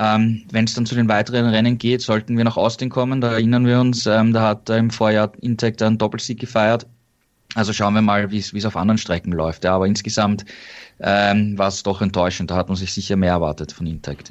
[0.00, 3.20] Ähm, Wenn es dann zu den weiteren Rennen geht, sollten wir nach Austin kommen.
[3.20, 6.86] Da erinnern wir uns, ähm, da hat er im Vorjahr Intec einen Doppelsieg gefeiert.
[7.54, 9.64] Also schauen wir mal, wie es auf anderen Strecken läuft.
[9.64, 10.44] Ja, aber insgesamt
[11.00, 12.50] ähm, war es doch enttäuschend.
[12.50, 14.24] Da hat man sich sicher mehr erwartet von Intec.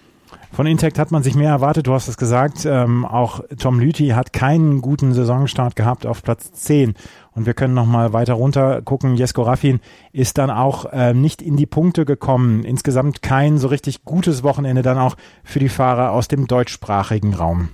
[0.51, 2.65] Von Intect hat man sich mehr erwartet, du hast es gesagt.
[2.65, 6.95] Ähm, auch Tom Lüthi hat keinen guten Saisonstart gehabt auf Platz 10.
[7.37, 9.13] Und wir können nochmal weiter runter gucken.
[9.13, 9.79] Jesko Raffin
[10.11, 12.63] ist dann auch äh, nicht in die Punkte gekommen.
[12.63, 17.69] Insgesamt kein so richtig gutes Wochenende dann auch für die Fahrer aus dem deutschsprachigen Raum.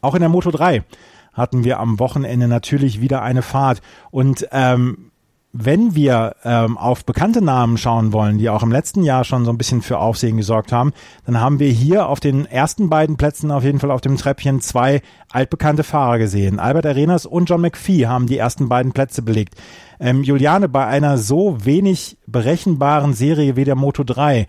[0.00, 0.84] Auch in der Moto 3
[1.32, 3.82] hatten wir am Wochenende natürlich wieder eine Fahrt.
[4.12, 5.10] Und ähm,
[5.56, 9.52] wenn wir ähm, auf bekannte Namen schauen wollen, die auch im letzten Jahr schon so
[9.52, 10.92] ein bisschen für Aufsehen gesorgt haben,
[11.26, 14.60] dann haben wir hier auf den ersten beiden Plätzen auf jeden Fall auf dem Treppchen
[14.60, 16.58] zwei altbekannte Fahrer gesehen.
[16.58, 19.54] Albert Arenas und John McPhee haben die ersten beiden Plätze belegt.
[20.00, 24.48] Ähm, Juliane, bei einer so wenig berechenbaren Serie wie der Moto 3,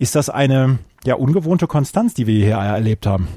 [0.00, 3.28] ist das eine ja ungewohnte Konstanz, die wir hier erlebt haben?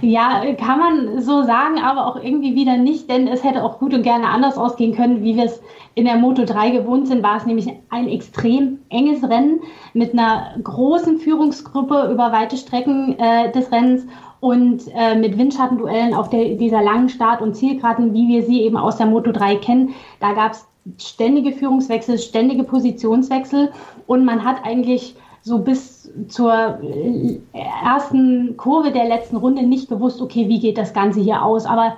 [0.00, 3.92] Ja, kann man so sagen, aber auch irgendwie wieder nicht, denn es hätte auch gut
[3.94, 5.60] und gerne anders ausgehen können, wie wir es
[5.94, 9.60] in der Moto 3 gewohnt sind, war es nämlich ein extrem enges Rennen
[9.92, 14.06] mit einer großen Führungsgruppe über weite Strecken äh, des Rennens
[14.40, 18.76] und äh, mit Windschattenduellen auf der, dieser langen Start- und Zielgeraden, wie wir sie eben
[18.76, 19.94] aus der Moto 3 kennen.
[20.20, 20.66] Da gab es
[20.98, 23.70] ständige Führungswechsel, ständige Positionswechsel
[24.06, 27.38] und man hat eigentlich so bis zur äh,
[27.84, 31.66] ersten Kurve der letzten Runde nicht gewusst, okay, wie geht das Ganze hier aus.
[31.66, 31.96] Aber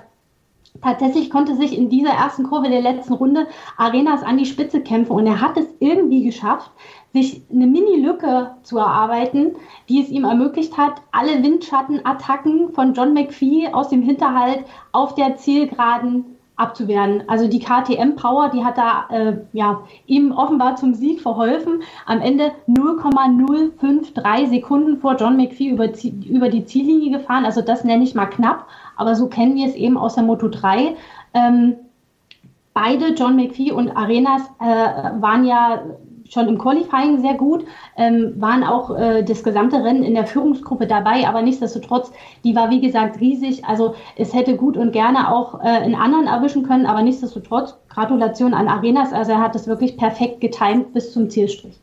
[0.81, 5.13] tatsächlich konnte sich in dieser ersten Kurve der letzten Runde Arenas an die Spitze kämpfen
[5.13, 6.71] und er hat es irgendwie geschafft,
[7.13, 9.53] sich eine Mini-Lücke zu erarbeiten,
[9.89, 15.37] die es ihm ermöglicht hat, alle Windschattenattacken von John McPhee aus dem Hinterhalt auf der
[15.37, 16.25] Zielgeraden
[16.57, 17.25] abzuwehren.
[17.29, 21.83] Also die KTM Power, die hat da äh, ja, ihm offenbar zum Sieg verholfen.
[22.07, 25.89] Am Ende 0,053 Sekunden vor John McPhee über,
[26.29, 27.45] über die Ziellinie gefahren.
[27.45, 30.49] Also das nenne ich mal knapp, aber so kennen wir es eben aus der Moto
[30.49, 30.97] 3.
[31.35, 31.75] Ähm,
[32.75, 35.83] beide, John McPhee und Arenas, äh, waren ja
[36.33, 37.65] schon im Qualifying sehr gut,
[37.97, 42.11] ähm, waren auch äh, das gesamte Rennen in der Führungsgruppe dabei, aber nichtsdestotrotz,
[42.43, 43.65] die war wie gesagt riesig.
[43.67, 48.55] Also es hätte gut und gerne auch äh, einen anderen erwischen können, aber nichtsdestotrotz, Gratulation
[48.55, 49.13] an Arenas.
[49.13, 51.79] Also er hat es wirklich perfekt getimt bis zum Zielstrich.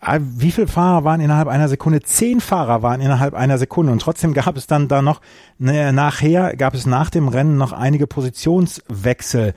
[0.00, 2.00] Ah, wie viele Fahrer waren innerhalb einer Sekunde?
[2.00, 5.20] Zehn Fahrer waren innerhalb einer Sekunde und trotzdem gab es dann da noch
[5.58, 9.54] ne, nachher gab es nach dem Rennen noch einige Positionswechsel.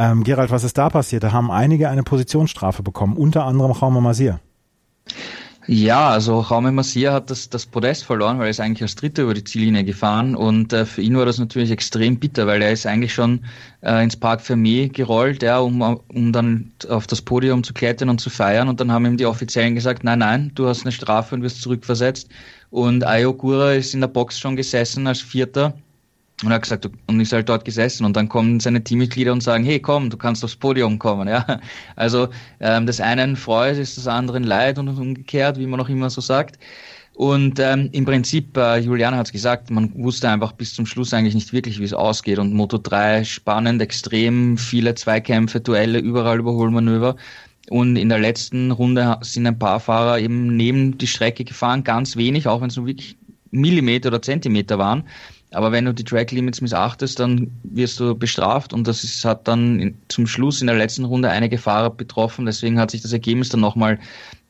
[0.00, 1.24] Ähm, Gerald, was ist da passiert?
[1.24, 4.40] Da haben einige eine Positionsstrafe bekommen, unter anderem Jaume Masir.
[5.66, 9.24] Ja, also Jaume Masir hat das, das Podest verloren, weil er ist eigentlich als Dritter
[9.24, 12.72] über die Ziellinie gefahren und äh, für ihn war das natürlich extrem bitter, weil er
[12.72, 13.44] ist eigentlich schon
[13.82, 18.22] äh, ins Park Fermé gerollt, ja, um, um dann auf das Podium zu klettern und
[18.22, 21.34] zu feiern und dann haben ihm die Offiziellen gesagt, nein, nein, du hast eine Strafe
[21.34, 22.30] und wirst zurückversetzt
[22.70, 25.74] und Ayo Gura ist in der Box schon gesessen als Vierter
[26.42, 29.42] und er hat gesagt, und ist halt dort gesessen und dann kommen seine Teammitglieder und
[29.42, 31.28] sagen, hey komm, du kannst aufs Podium kommen.
[31.28, 31.60] Ja?
[31.96, 32.28] Also
[32.60, 36.20] ähm, das einen freut, ist das anderen leid und umgekehrt, wie man auch immer so
[36.20, 36.58] sagt.
[37.14, 41.12] Und ähm, im Prinzip, äh, Juliane hat es gesagt, man wusste einfach bis zum Schluss
[41.12, 42.38] eigentlich nicht wirklich, wie es ausgeht.
[42.38, 47.16] Und Moto 3 spannend, extrem viele Zweikämpfe, Duelle, überall Überholmanöver.
[47.68, 52.16] Und in der letzten Runde sind ein paar Fahrer eben neben die Strecke gefahren, ganz
[52.16, 53.18] wenig, auch wenn es nur wirklich
[53.50, 55.04] Millimeter oder Zentimeter waren.
[55.52, 59.48] Aber wenn du die Track Limits missachtest, dann wirst du bestraft und das ist, hat
[59.48, 62.46] dann in, zum Schluss in der letzten Runde einige Fahrer betroffen.
[62.46, 63.98] Deswegen hat sich das Ergebnis dann nochmal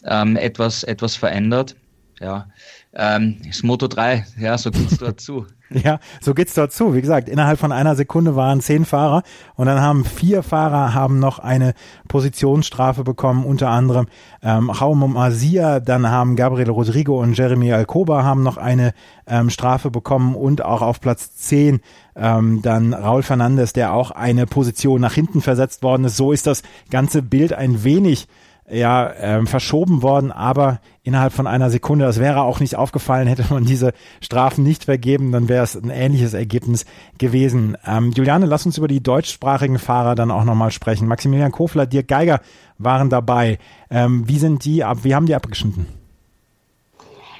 [0.05, 1.75] ähm, etwas, etwas verändert.
[2.21, 2.49] Ja,
[2.93, 5.47] ähm, ist Moto 3, ja, so geht's dort zu.
[5.73, 6.95] Ja, so geht's dort zu.
[6.95, 9.23] Wie gesagt, innerhalb von einer Sekunde waren zehn Fahrer
[9.55, 11.75] und dann haben vier Fahrer haben noch eine
[12.09, 14.09] Positionsstrafe bekommen, unter anderem
[14.43, 18.95] ähm, Jaume Mazia, dann haben Gabriel Rodrigo und Jeremy Alcoba haben noch eine
[19.29, 21.79] ähm, Strafe bekommen und auch auf Platz zehn
[22.17, 26.17] ähm, dann Raul Fernandes, der auch eine Position nach hinten versetzt worden ist.
[26.17, 28.27] So ist das ganze Bild ein wenig
[28.71, 33.45] ja ähm, verschoben worden, aber innerhalb von einer Sekunde, das wäre auch nicht aufgefallen, hätte
[33.51, 36.85] man diese Strafen nicht vergeben, dann wäre es ein ähnliches Ergebnis
[37.19, 37.77] gewesen.
[37.87, 41.09] Ähm, Juliane, lass uns über die deutschsprachigen Fahrer dann auch nochmal sprechen.
[41.09, 42.41] Maximilian Kofler, Dirk Geiger
[42.79, 43.59] waren dabei.
[43.91, 45.87] Ähm, wie sind die ab, wie haben die abgeschnitten?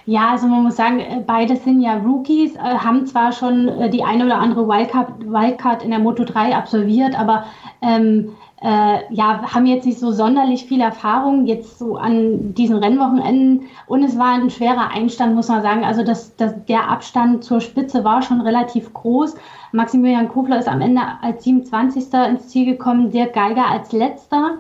[0.07, 3.91] Ja, also man muss sagen, äh, beide sind ja Rookies, äh, haben zwar schon äh,
[3.91, 7.45] die eine oder andere Wildcard, Wildcard in der Moto 3 absolviert, aber
[7.83, 8.31] ähm,
[8.63, 14.03] äh, ja, haben jetzt nicht so sonderlich viel Erfahrung jetzt so an diesen Rennwochenenden und
[14.03, 15.85] es war ein schwerer Einstand, muss man sagen.
[15.85, 19.35] Also das, das, der Abstand zur Spitze war schon relativ groß.
[19.73, 22.13] Maximilian Kofler ist am Ende als 27.
[22.29, 24.59] ins Ziel gekommen, Dirk Geiger als letzter.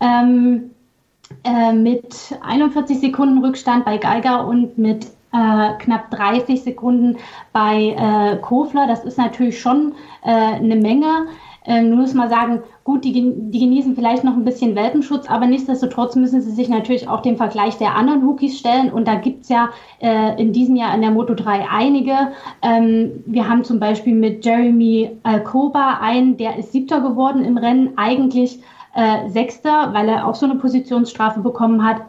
[0.00, 0.70] Ähm,
[1.44, 7.16] äh, mit 41 Sekunden Rückstand bei Geiger und mit äh, knapp 30 Sekunden
[7.52, 8.86] bei äh, Kofler.
[8.86, 11.26] Das ist natürlich schon äh, eine Menge.
[11.68, 15.46] Ähm, nur muss man sagen, gut, die, die genießen vielleicht noch ein bisschen Welpenschutz, aber
[15.46, 18.90] nichtsdestotrotz müssen sie sich natürlich auch dem Vergleich der anderen Rookies stellen.
[18.90, 19.68] Und da gibt's ja
[20.00, 22.32] äh, in diesem Jahr in der Moto 3 einige.
[22.62, 27.90] Ähm, wir haben zum Beispiel mit Jeremy Alcoba einen, der ist Siebter geworden im Rennen,
[27.96, 28.60] eigentlich
[28.94, 32.00] äh, Sechster, weil er auch so eine Positionsstrafe bekommen hat.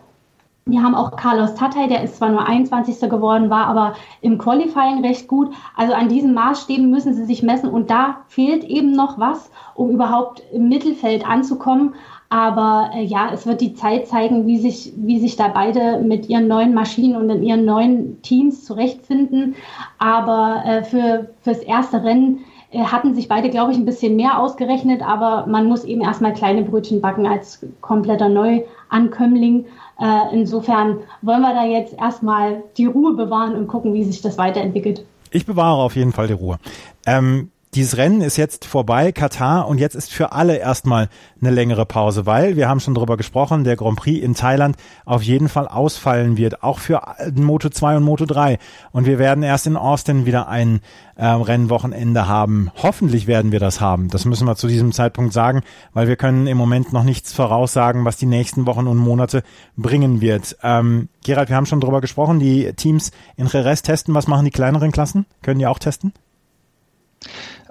[0.70, 3.10] Wir haben auch Carlos Tatay, der ist zwar nur 21.
[3.10, 5.54] geworden, war aber im Qualifying recht gut.
[5.76, 9.90] Also an diesen Maßstäben müssen sie sich messen und da fehlt eben noch was, um
[9.90, 11.96] überhaupt im Mittelfeld anzukommen.
[12.30, 16.30] Aber äh, ja, es wird die Zeit zeigen, wie sich, wie sich da beide mit
[16.30, 19.56] ihren neuen Maschinen und in ihren neuen Teams zurechtfinden.
[19.98, 24.40] Aber äh, für fürs erste Rennen äh, hatten sich beide, glaube ich, ein bisschen mehr
[24.40, 25.02] ausgerechnet.
[25.02, 29.66] Aber man muss eben erstmal kleine Brötchen backen als kompletter Neuankömmling.
[30.00, 34.38] Äh, insofern wollen wir da jetzt erstmal die Ruhe bewahren und gucken, wie sich das
[34.38, 35.06] weiterentwickelt.
[35.32, 36.58] Ich bewahre auf jeden Fall die Ruhe.
[37.06, 41.08] Ähm, dieses Rennen ist jetzt vorbei, Katar, und jetzt ist für alle erstmal
[41.40, 45.22] eine längere Pause, weil, wir haben schon drüber gesprochen, der Grand Prix in Thailand auf
[45.22, 47.02] jeden Fall ausfallen wird, auch für
[47.36, 48.58] Moto 2 und Moto 3.
[48.92, 50.82] Und wir werden erst in Austin wieder ein
[51.16, 52.72] äh, Rennwochenende haben.
[52.82, 54.10] Hoffentlich werden wir das haben.
[54.10, 55.62] Das müssen wir zu diesem Zeitpunkt sagen,
[55.94, 59.44] weil wir können im Moment noch nichts voraussagen, was die nächsten Wochen und Monate
[59.78, 60.58] bringen wird.
[60.64, 64.16] Ähm, Gerald, wir haben schon drüber gesprochen, die Teams in Jerez testen.
[64.16, 65.28] Was machen die kleineren Klassen?
[65.44, 66.14] Können die auch testen?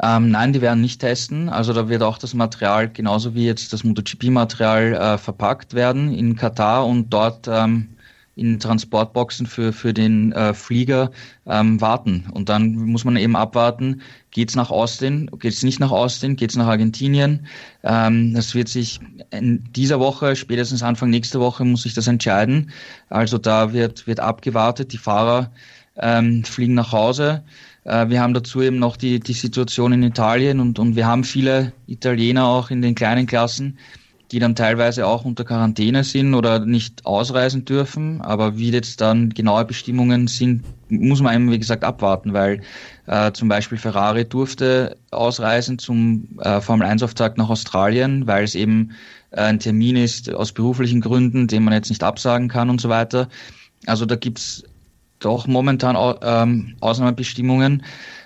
[0.00, 1.48] Ähm, nein, die werden nicht testen.
[1.48, 6.36] Also da wird auch das Material genauso wie jetzt das MotoGP-Material äh, verpackt werden in
[6.36, 7.88] Katar und dort ähm,
[8.38, 11.10] in Transportboxen für, für den äh, Flieger
[11.46, 12.26] ähm, warten.
[12.32, 16.68] Und dann muss man eben abwarten, geht's nach Austin, geht's nicht nach Austin, geht's nach
[16.68, 17.46] Argentinien.
[17.82, 19.00] Ähm, das wird sich
[19.32, 22.70] in dieser Woche, spätestens Anfang nächster Woche muss sich das entscheiden.
[23.08, 25.50] Also da wird, wird abgewartet, die Fahrer
[25.96, 27.42] ähm, fliegen nach Hause.
[27.88, 31.24] Äh, wir haben dazu eben noch die, die Situation in Italien und, und wir haben
[31.24, 33.78] viele Italiener auch in den kleinen Klassen,
[34.30, 38.20] die dann teilweise auch unter Quarantäne sind oder nicht ausreisen dürfen.
[38.20, 42.60] Aber wie jetzt dann genaue Bestimmungen sind, muss man eben, wie gesagt, abwarten, weil
[43.06, 48.90] äh, zum Beispiel Ferrari durfte ausreisen zum äh, Formel-1-Auftakt nach Australien, weil es eben
[49.30, 52.90] äh, ein Termin ist aus beruflichen Gründen, den man jetzt nicht absagen kann und so
[52.90, 53.30] weiter.
[53.86, 54.62] Also da gibt's
[55.20, 57.82] doch momentan ähm, Ausnahmebestimmungen.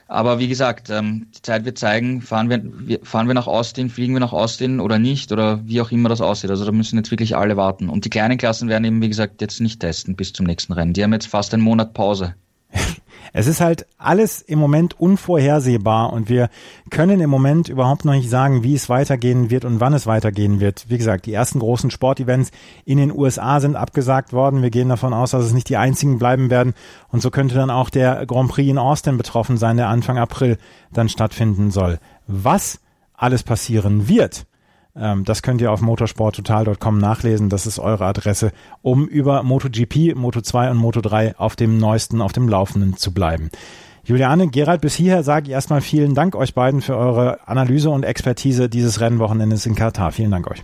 [0.08, 4.12] Aber wie gesagt, ähm, die Zeit wird zeigen, fahren wir, fahren wir nach Austin, fliegen
[4.12, 6.50] wir nach Austin oder nicht oder wie auch immer das aussieht.
[6.50, 7.88] Also da müssen jetzt wirklich alle warten.
[7.88, 10.92] Und die kleinen Klassen werden eben, wie gesagt, jetzt nicht testen bis zum nächsten Rennen.
[10.92, 12.34] Die haben jetzt fast einen Monat Pause.
[13.32, 16.50] Es ist halt alles im Moment unvorhersehbar und wir
[16.90, 20.60] können im Moment überhaupt noch nicht sagen, wie es weitergehen wird und wann es weitergehen
[20.60, 20.86] wird.
[20.88, 22.50] Wie gesagt, die ersten großen Sportevents
[22.84, 24.62] in den USA sind abgesagt worden.
[24.62, 26.74] Wir gehen davon aus, dass es nicht die einzigen bleiben werden.
[27.08, 30.58] Und so könnte dann auch der Grand Prix in Austin betroffen sein, der Anfang April
[30.92, 31.98] dann stattfinden soll.
[32.26, 32.80] Was
[33.14, 34.44] alles passieren wird,
[34.94, 37.48] das könnt ihr auf motorsporttotal.com nachlesen.
[37.48, 38.52] Das ist eure Adresse,
[38.82, 43.50] um über MotoGP, Moto2 und Moto3 auf dem neuesten, auf dem Laufenden zu bleiben.
[44.04, 48.02] Juliane, Gerald, bis hierher sage ich erstmal vielen Dank euch beiden für eure Analyse und
[48.02, 50.10] Expertise dieses Rennwochenendes in Katar.
[50.10, 50.62] Vielen Dank euch.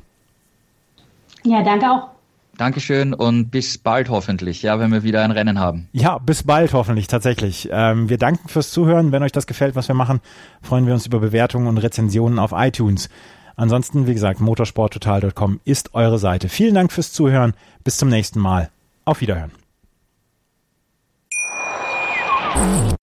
[1.45, 2.09] Ja, danke auch.
[2.57, 5.89] Dankeschön und bis bald hoffentlich, ja, wenn wir wieder ein Rennen haben.
[5.93, 7.69] Ja, bis bald hoffentlich, tatsächlich.
[7.71, 9.13] Ähm, wir danken fürs Zuhören.
[9.13, 10.19] Wenn euch das gefällt, was wir machen,
[10.61, 13.09] freuen wir uns über Bewertungen und Rezensionen auf iTunes.
[13.59, 16.49] Ansonsten, wie gesagt, motorsporttotal.com ist eure Seite.
[16.49, 17.55] Vielen Dank fürs Zuhören.
[17.83, 18.71] Bis zum nächsten Mal.
[19.05, 19.51] Auf Wiederhören.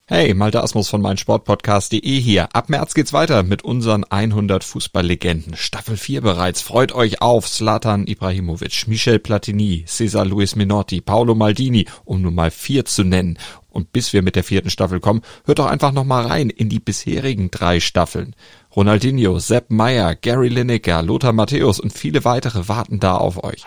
[0.07, 2.55] Hey, Malte Asmus von meinsportpodcast.de hier.
[2.55, 5.57] Ab März geht's weiter mit unseren 100 Fußballlegenden.
[5.57, 6.61] Staffel 4 bereits.
[6.61, 12.51] Freut euch auf Zlatan Ibrahimovic, Michel Platini, Cesar Luis Minotti, Paolo Maldini, um nur mal
[12.51, 13.37] vier zu nennen.
[13.69, 16.69] Und bis wir mit der vierten Staffel kommen, hört doch einfach noch mal rein in
[16.69, 18.35] die bisherigen drei Staffeln.
[18.75, 23.63] Ronaldinho, Sepp Meyer, Gary Lineker, Lothar Matthäus und viele weitere warten da auf euch.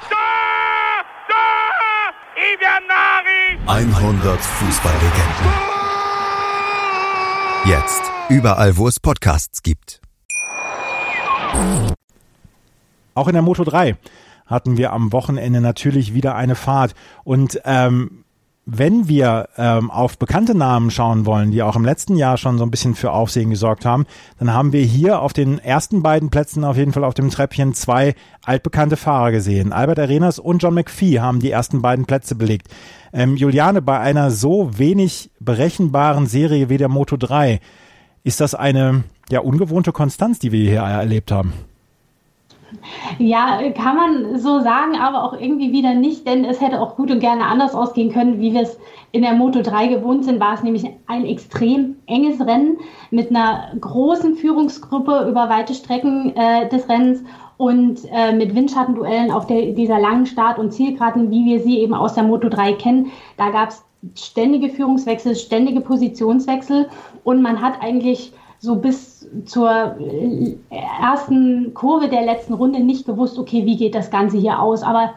[3.66, 5.68] 100 Fußballlegenden.
[7.64, 10.02] Jetzt überall, wo es Podcasts gibt.
[13.14, 13.96] Auch in der Moto 3
[14.46, 16.94] hatten wir am Wochenende natürlich wieder eine Fahrt
[17.24, 18.24] und ähm,
[18.70, 22.64] wenn wir ähm, auf bekannte Namen schauen wollen, die auch im letzten Jahr schon so
[22.64, 24.04] ein bisschen für Aufsehen gesorgt haben,
[24.38, 27.72] dann haben wir hier auf den ersten beiden Plätzen auf jeden Fall auf dem Treppchen
[27.72, 29.72] zwei altbekannte Fahrer gesehen.
[29.72, 32.68] Albert Arenas und John McPhee haben die ersten beiden Plätze belegt.
[33.14, 37.60] Ähm, Juliane, bei einer so wenig berechenbaren Serie wie der Moto 3,
[38.22, 41.54] ist das eine ja ungewohnte Konstanz, die wir hier erlebt haben?
[43.18, 47.10] Ja, kann man so sagen, aber auch irgendwie wieder nicht, denn es hätte auch gut
[47.10, 48.78] und gerne anders ausgehen können, wie wir es
[49.12, 52.78] in der Moto 3 gewohnt sind, war es nämlich ein extrem enges Rennen
[53.10, 57.22] mit einer großen Führungsgruppe über weite Strecken äh, des Rennens
[57.56, 61.94] und äh, mit Windschattenduellen auf der, dieser langen Start- und Zielgeraden, wie wir sie eben
[61.94, 63.10] aus der Moto 3 kennen.
[63.36, 66.88] Da gab es ständige Führungswechsel, ständige Positionswechsel
[67.24, 73.38] und man hat eigentlich so bis zur äh, ersten Kurve der letzten Runde nicht gewusst,
[73.38, 74.82] okay, wie geht das Ganze hier aus.
[74.82, 75.14] Aber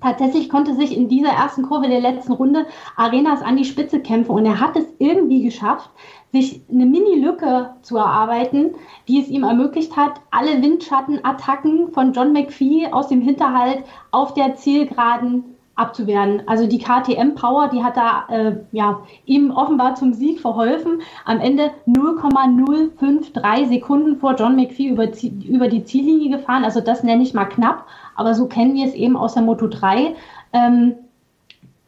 [0.00, 4.32] tatsächlich konnte sich in dieser ersten Kurve der letzten Runde Arenas an die Spitze kämpfen
[4.32, 5.90] und er hat es irgendwie geschafft,
[6.32, 8.70] sich eine Mini-Lücke zu erarbeiten,
[9.06, 14.56] die es ihm ermöglicht hat, alle Windschattenattacken von John McPhee aus dem Hinterhalt auf der
[14.56, 15.44] Zielgeraden
[15.82, 16.42] abzuwehren.
[16.46, 21.02] Also die KTM Power, die hat da äh, ja, ihm offenbar zum Sieg verholfen.
[21.24, 25.08] Am Ende 0,053 Sekunden vor John McPhee über,
[25.46, 26.64] über die Ziellinie gefahren.
[26.64, 29.66] Also das nenne ich mal knapp, aber so kennen wir es eben aus der Moto
[29.66, 30.14] 3.
[30.52, 30.94] Ähm,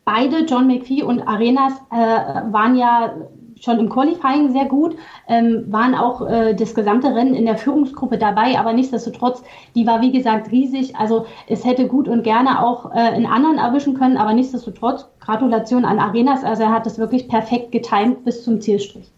[0.04, 3.14] beide, John McPhee und Arenas, äh, waren ja
[3.64, 4.96] schon im Qualifying sehr gut,
[5.26, 9.42] ähm, waren auch äh, das gesamte Rennen in der Führungsgruppe dabei, aber nichtsdestotrotz,
[9.74, 10.96] die war wie gesagt riesig.
[10.96, 15.84] Also es hätte gut und gerne auch äh, einen anderen erwischen können, aber nichtsdestotrotz, Gratulation
[15.84, 16.44] an Arenas.
[16.44, 19.10] Also er hat das wirklich perfekt getimt bis zum Zielstrich.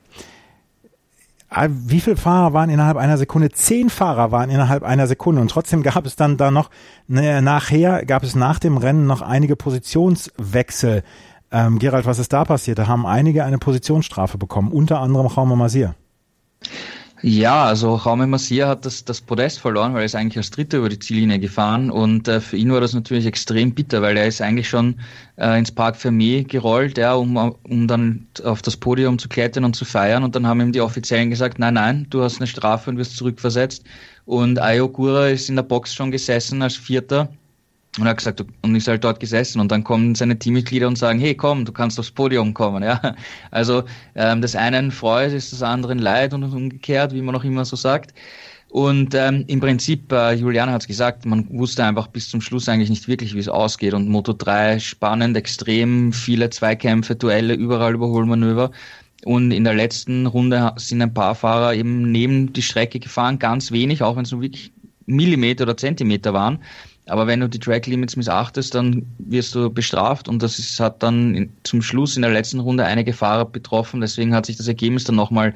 [1.48, 3.50] Ah, wie viele Fahrer waren innerhalb einer Sekunde?
[3.50, 6.70] Zehn Fahrer waren innerhalb einer Sekunde und trotzdem gab es dann da noch,
[7.06, 11.04] ne, nachher gab es nach dem Rennen noch einige Positionswechsel.
[11.50, 12.78] Ähm, Gerald, was ist da passiert?
[12.78, 15.94] Da haben einige eine Positionsstrafe bekommen, unter anderem Jaume Masir.
[17.22, 20.78] Ja, also Jaume Masir hat das, das Podest verloren, weil er ist eigentlich als Dritter
[20.78, 24.26] über die Ziellinie gefahren und äh, für ihn war das natürlich extrem bitter, weil er
[24.26, 25.00] ist eigentlich schon
[25.36, 29.74] äh, ins Park Fermé gerollt, ja, um, um dann auf das Podium zu klettern und
[29.74, 32.90] zu feiern und dann haben ihm die Offiziellen gesagt, nein, nein, du hast eine Strafe
[32.90, 33.84] und wirst zurückversetzt
[34.26, 37.30] und Ayo Gura ist in der Box schon gesessen als Vierter
[37.98, 40.96] und er hat gesagt, und ist halt dort gesessen und dann kommen seine Teammitglieder und
[40.96, 42.82] sagen, hey komm, du kannst aufs Podium kommen.
[42.82, 43.14] Ja?
[43.50, 47.64] Also ähm, das einen freut, ist das anderen leid und umgekehrt, wie man auch immer
[47.64, 48.12] so sagt.
[48.68, 52.68] Und ähm, im Prinzip, äh, Julian hat es gesagt, man wusste einfach bis zum Schluss
[52.68, 53.94] eigentlich nicht wirklich, wie es ausgeht.
[53.94, 58.72] Und Moto 3 spannend, extrem viele Zweikämpfe, Duelle, überall Überholmanöver.
[59.24, 63.72] Und in der letzten Runde sind ein paar Fahrer eben neben die Strecke gefahren, ganz
[63.72, 64.72] wenig, auch wenn es nur wirklich
[65.06, 66.58] Millimeter oder Zentimeter waren.
[67.08, 71.02] Aber wenn du die Track Limits missachtest, dann wirst du bestraft und das ist, hat
[71.02, 74.00] dann in, zum Schluss in der letzten Runde einige Fahrer betroffen.
[74.00, 75.54] Deswegen hat sich das Ergebnis dann nochmal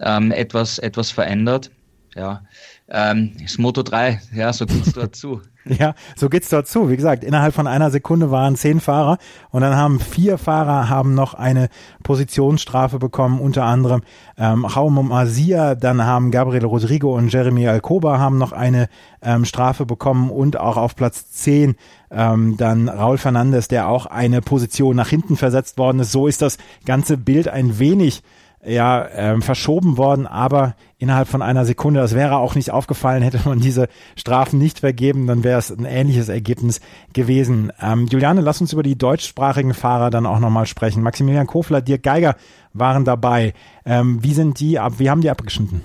[0.00, 1.70] ähm, etwas, etwas verändert.
[2.16, 2.40] Ja,
[2.88, 5.42] ähm, ist Moto 3, ja, so geht's dort zu.
[5.68, 6.90] Ja, so geht's dort zu.
[6.90, 9.18] Wie gesagt, innerhalb von einer Sekunde waren zehn Fahrer
[9.50, 11.70] und dann haben vier Fahrer haben noch eine
[12.04, 14.02] Positionsstrafe bekommen, unter anderem
[14.38, 18.88] ähm, Jaume Mazia, dann haben Gabriel Rodrigo und Jeremy Alcoba haben noch eine
[19.22, 21.74] ähm, Strafe bekommen und auch auf Platz zehn
[22.12, 26.12] ähm, dann Raul Fernandes, der auch eine Position nach hinten versetzt worden ist.
[26.12, 28.22] So ist das ganze Bild ein wenig
[28.66, 32.00] ja ähm, verschoben worden, aber innerhalb von einer Sekunde.
[32.00, 35.84] Das wäre auch nicht aufgefallen, hätte man diese Strafen nicht vergeben, dann wäre es ein
[35.84, 36.80] ähnliches Ergebnis
[37.12, 37.72] gewesen.
[37.80, 41.02] Ähm, Juliane, lass uns über die deutschsprachigen Fahrer dann auch nochmal sprechen.
[41.02, 42.36] Maximilian Kofler, Dirk Geiger
[42.72, 43.54] waren dabei.
[43.84, 45.82] Ähm, wie sind die ab, wie haben die abgeschnitten?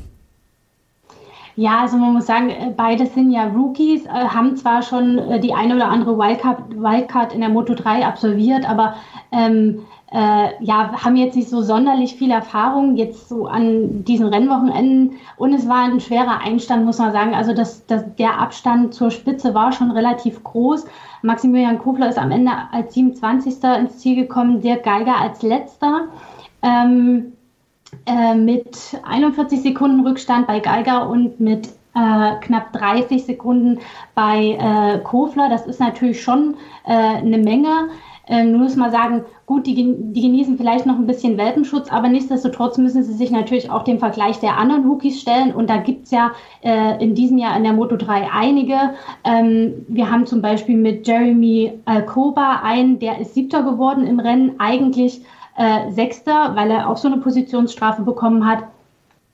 [1.56, 5.39] Ja, also man muss sagen, äh, beide sind ja Rookies, äh, haben zwar schon äh,
[5.39, 8.96] die eine oder andere Wildcard, Wildcard in der Moto 3 absolviert, aber
[9.32, 9.80] ähm,
[10.12, 15.54] äh, ja, haben jetzt nicht so sonderlich viel Erfahrung jetzt so an diesen Rennwochenenden und
[15.54, 17.34] es war ein schwerer Einstand, muss man sagen.
[17.34, 20.86] Also das, das, der Abstand zur Spitze war schon relativ groß.
[21.21, 23.63] Maximilian Kofler ist am Ende als 27.
[23.80, 26.08] ins Ziel gekommen, Dirk Geiger als letzter.
[26.62, 27.32] Ähm,
[28.06, 33.80] äh, mit 41 Sekunden Rückstand bei Geiger und mit äh, knapp 30 Sekunden
[34.15, 35.50] bei äh, Kofler.
[35.50, 37.89] Das ist natürlich schon äh, eine Menge.
[38.27, 42.07] Ähm, nur muss man sagen, gut, die, die genießen vielleicht noch ein bisschen Welpenschutz, aber
[42.07, 45.53] nichtsdestotrotz müssen sie sich natürlich auch dem Vergleich der anderen Rookies stellen.
[45.53, 46.31] Und da gibt's ja
[46.62, 48.93] äh, in diesem Jahr in der Moto 3 einige.
[49.23, 54.55] Ähm, wir haben zum Beispiel mit Jeremy Alcoba einen, der ist Siebter geworden im Rennen,
[54.60, 55.21] eigentlich
[55.57, 58.63] äh, Sechster, weil er auch so eine Positionsstrafe bekommen hat.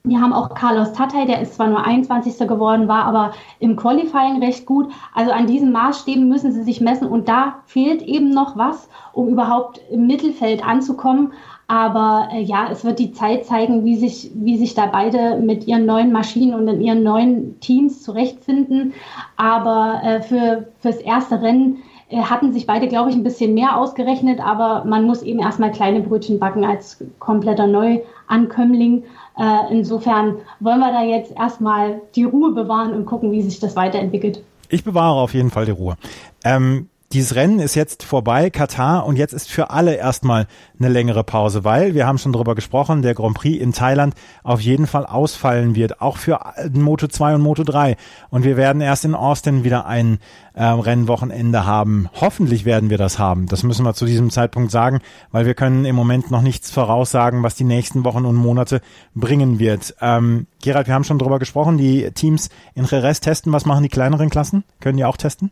[0.08, 2.38] Wir haben auch Carlos Tatay, der ist zwar nur 21.
[2.48, 4.90] geworden, war aber im Qualifying recht gut.
[5.14, 9.28] Also an diesen Maßstäben müssen sie sich messen und da fehlt eben noch was, um
[9.28, 11.32] überhaupt im Mittelfeld anzukommen.
[11.70, 15.66] Aber äh, ja, es wird die Zeit zeigen, wie sich, wie sich da beide mit
[15.66, 18.94] ihren neuen Maschinen und in ihren neuen Teams zurechtfinden.
[19.36, 24.40] Aber äh, für fürs erste Rennen hatten sich beide, glaube ich, ein bisschen mehr ausgerechnet,
[24.40, 29.04] aber man muss eben erstmal kleine Brötchen backen als kompletter Neuankömmling.
[29.36, 33.76] Äh, insofern wollen wir da jetzt erstmal die Ruhe bewahren und gucken, wie sich das
[33.76, 34.42] weiterentwickelt.
[34.70, 35.96] Ich bewahre auf jeden Fall die Ruhe.
[36.44, 40.46] Ähm, dieses Rennen ist jetzt vorbei, Katar, und jetzt ist für alle erstmal
[40.78, 44.60] eine längere Pause, weil wir haben schon drüber gesprochen, der Grand Prix in Thailand auf
[44.60, 46.38] jeden Fall ausfallen wird, auch für
[46.72, 47.96] Moto 2 und Moto 3.
[48.28, 50.18] Und wir werden erst in Austin wieder ein
[50.52, 52.10] äh, Rennwochenende haben.
[52.20, 53.46] Hoffentlich werden wir das haben.
[53.46, 55.00] Das müssen wir zu diesem Zeitpunkt sagen,
[55.30, 58.82] weil wir können im Moment noch nichts voraussagen, was die nächsten Wochen und Monate
[59.14, 59.94] bringen wird.
[60.02, 63.52] Ähm, Gerald, wir haben schon drüber gesprochen, die Teams in Jerez testen.
[63.52, 64.64] Was machen die kleineren Klassen?
[64.80, 65.50] Können die auch testen?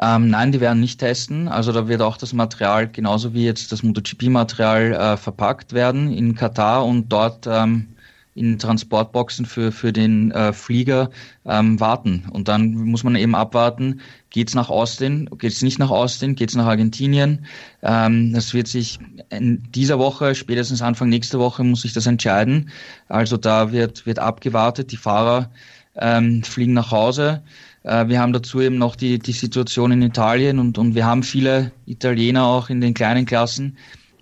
[0.00, 1.48] Ähm, nein, die werden nicht testen.
[1.48, 6.34] Also da wird auch das Material genauso wie jetzt das MotoGP-Material äh, verpackt werden in
[6.36, 7.88] Katar und dort ähm,
[8.38, 11.10] in Transportboxen für, für den äh, Flieger
[11.44, 12.26] ähm, warten.
[12.30, 16.66] Und dann muss man eben abwarten, geht's nach Austin, geht's nicht nach Austin, geht's nach
[16.66, 17.46] Argentinien.
[17.82, 22.70] Ähm, das wird sich in dieser Woche, spätestens Anfang nächster Woche muss sich das entscheiden.
[23.08, 25.50] Also da wird, wird abgewartet, die Fahrer
[25.96, 27.42] ähm, fliegen nach Hause.
[27.82, 31.22] Äh, wir haben dazu eben noch die, die Situation in Italien und, und wir haben
[31.22, 33.76] viele Italiener auch in den kleinen Klassen,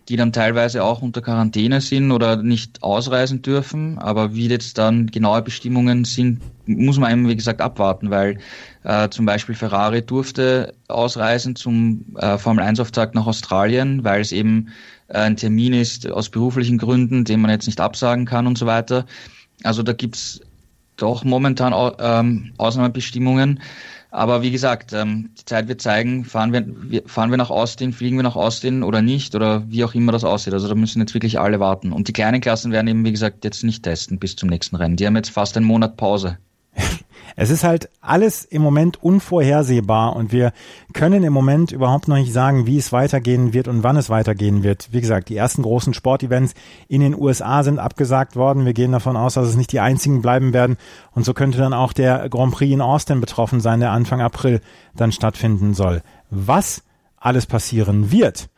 [0.08, 3.98] die dann teilweise auch unter Quarantäne sind oder nicht ausreisen dürfen.
[3.98, 8.38] Aber wie jetzt dann genaue Bestimmungen sind, muss man eben, wie gesagt, abwarten, weil
[8.84, 14.68] äh, zum Beispiel Ferrari durfte ausreisen zum äh, Formel-1-Auftakt nach Australien, weil es eben
[15.08, 18.66] äh, ein Termin ist aus beruflichen Gründen, den man jetzt nicht absagen kann und so
[18.66, 19.06] weiter.
[19.64, 20.40] Also da gibt's
[20.96, 23.60] doch momentan ähm, Ausnahmebestimmungen.
[24.10, 28.16] Aber wie gesagt, ähm, die Zeit wird zeigen, fahren wir, fahren wir nach Austin, fliegen
[28.16, 30.54] wir nach Austin oder nicht oder wie auch immer das aussieht.
[30.54, 31.92] Also da müssen jetzt wirklich alle warten.
[31.92, 34.96] Und die kleinen Klassen werden eben, wie gesagt, jetzt nicht testen bis zum nächsten Rennen.
[34.96, 36.38] Die haben jetzt fast einen Monat Pause.
[37.38, 40.52] Es ist halt alles im Moment unvorhersehbar und wir
[40.94, 44.62] können im Moment überhaupt noch nicht sagen, wie es weitergehen wird und wann es weitergehen
[44.62, 44.88] wird.
[44.90, 46.54] Wie gesagt, die ersten großen Sportevents
[46.88, 48.64] in den USA sind abgesagt worden.
[48.64, 50.78] Wir gehen davon aus, dass es nicht die einzigen bleiben werden.
[51.12, 54.62] Und so könnte dann auch der Grand Prix in Austin betroffen sein, der Anfang April
[54.94, 56.02] dann stattfinden soll.
[56.30, 56.84] Was
[57.18, 58.48] alles passieren wird,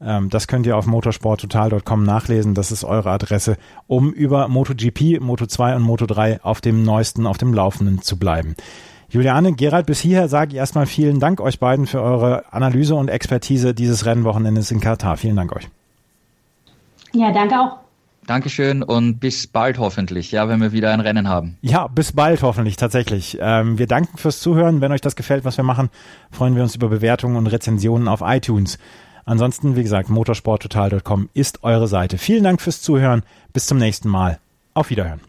[0.00, 2.54] das könnt ihr auf motorsporttotal.com nachlesen.
[2.54, 7.52] Das ist eure Adresse, um über MotoGP, Moto2 und Moto3 auf dem neuesten, auf dem
[7.52, 8.54] Laufenden zu bleiben.
[9.10, 13.08] Juliane, Gerald, bis hierher sage ich erstmal vielen Dank euch beiden für eure Analyse und
[13.08, 15.16] Expertise dieses Rennwochenendes in Katar.
[15.16, 15.68] Vielen Dank euch.
[17.12, 17.78] Ja, danke auch.
[18.26, 21.56] Dankeschön und bis bald hoffentlich, ja, wenn wir wieder ein Rennen haben.
[21.62, 23.38] Ja, bis bald hoffentlich, tatsächlich.
[23.40, 24.82] Ähm, wir danken fürs Zuhören.
[24.82, 25.88] Wenn euch das gefällt, was wir machen,
[26.30, 28.78] freuen wir uns über Bewertungen und Rezensionen auf iTunes.
[29.28, 32.16] Ansonsten, wie gesagt, motorsporttotal.com ist eure Seite.
[32.16, 33.24] Vielen Dank fürs Zuhören.
[33.52, 34.40] Bis zum nächsten Mal.
[34.72, 35.20] Auf Wiederhören.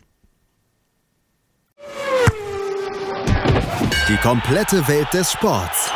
[4.08, 5.92] Die komplette Welt des Sports.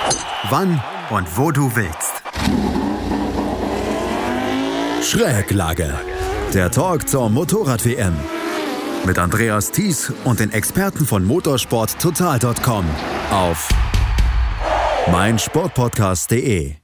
[0.50, 2.22] Wann und wo du willst.
[5.02, 5.94] Schräglage.
[6.54, 8.16] Der Talk zur Motorrad-WM.
[9.06, 12.86] Mit Andreas Thies und den Experten von motorsporttotal.com
[13.32, 13.70] auf
[15.10, 16.83] meinsportpodcast.de.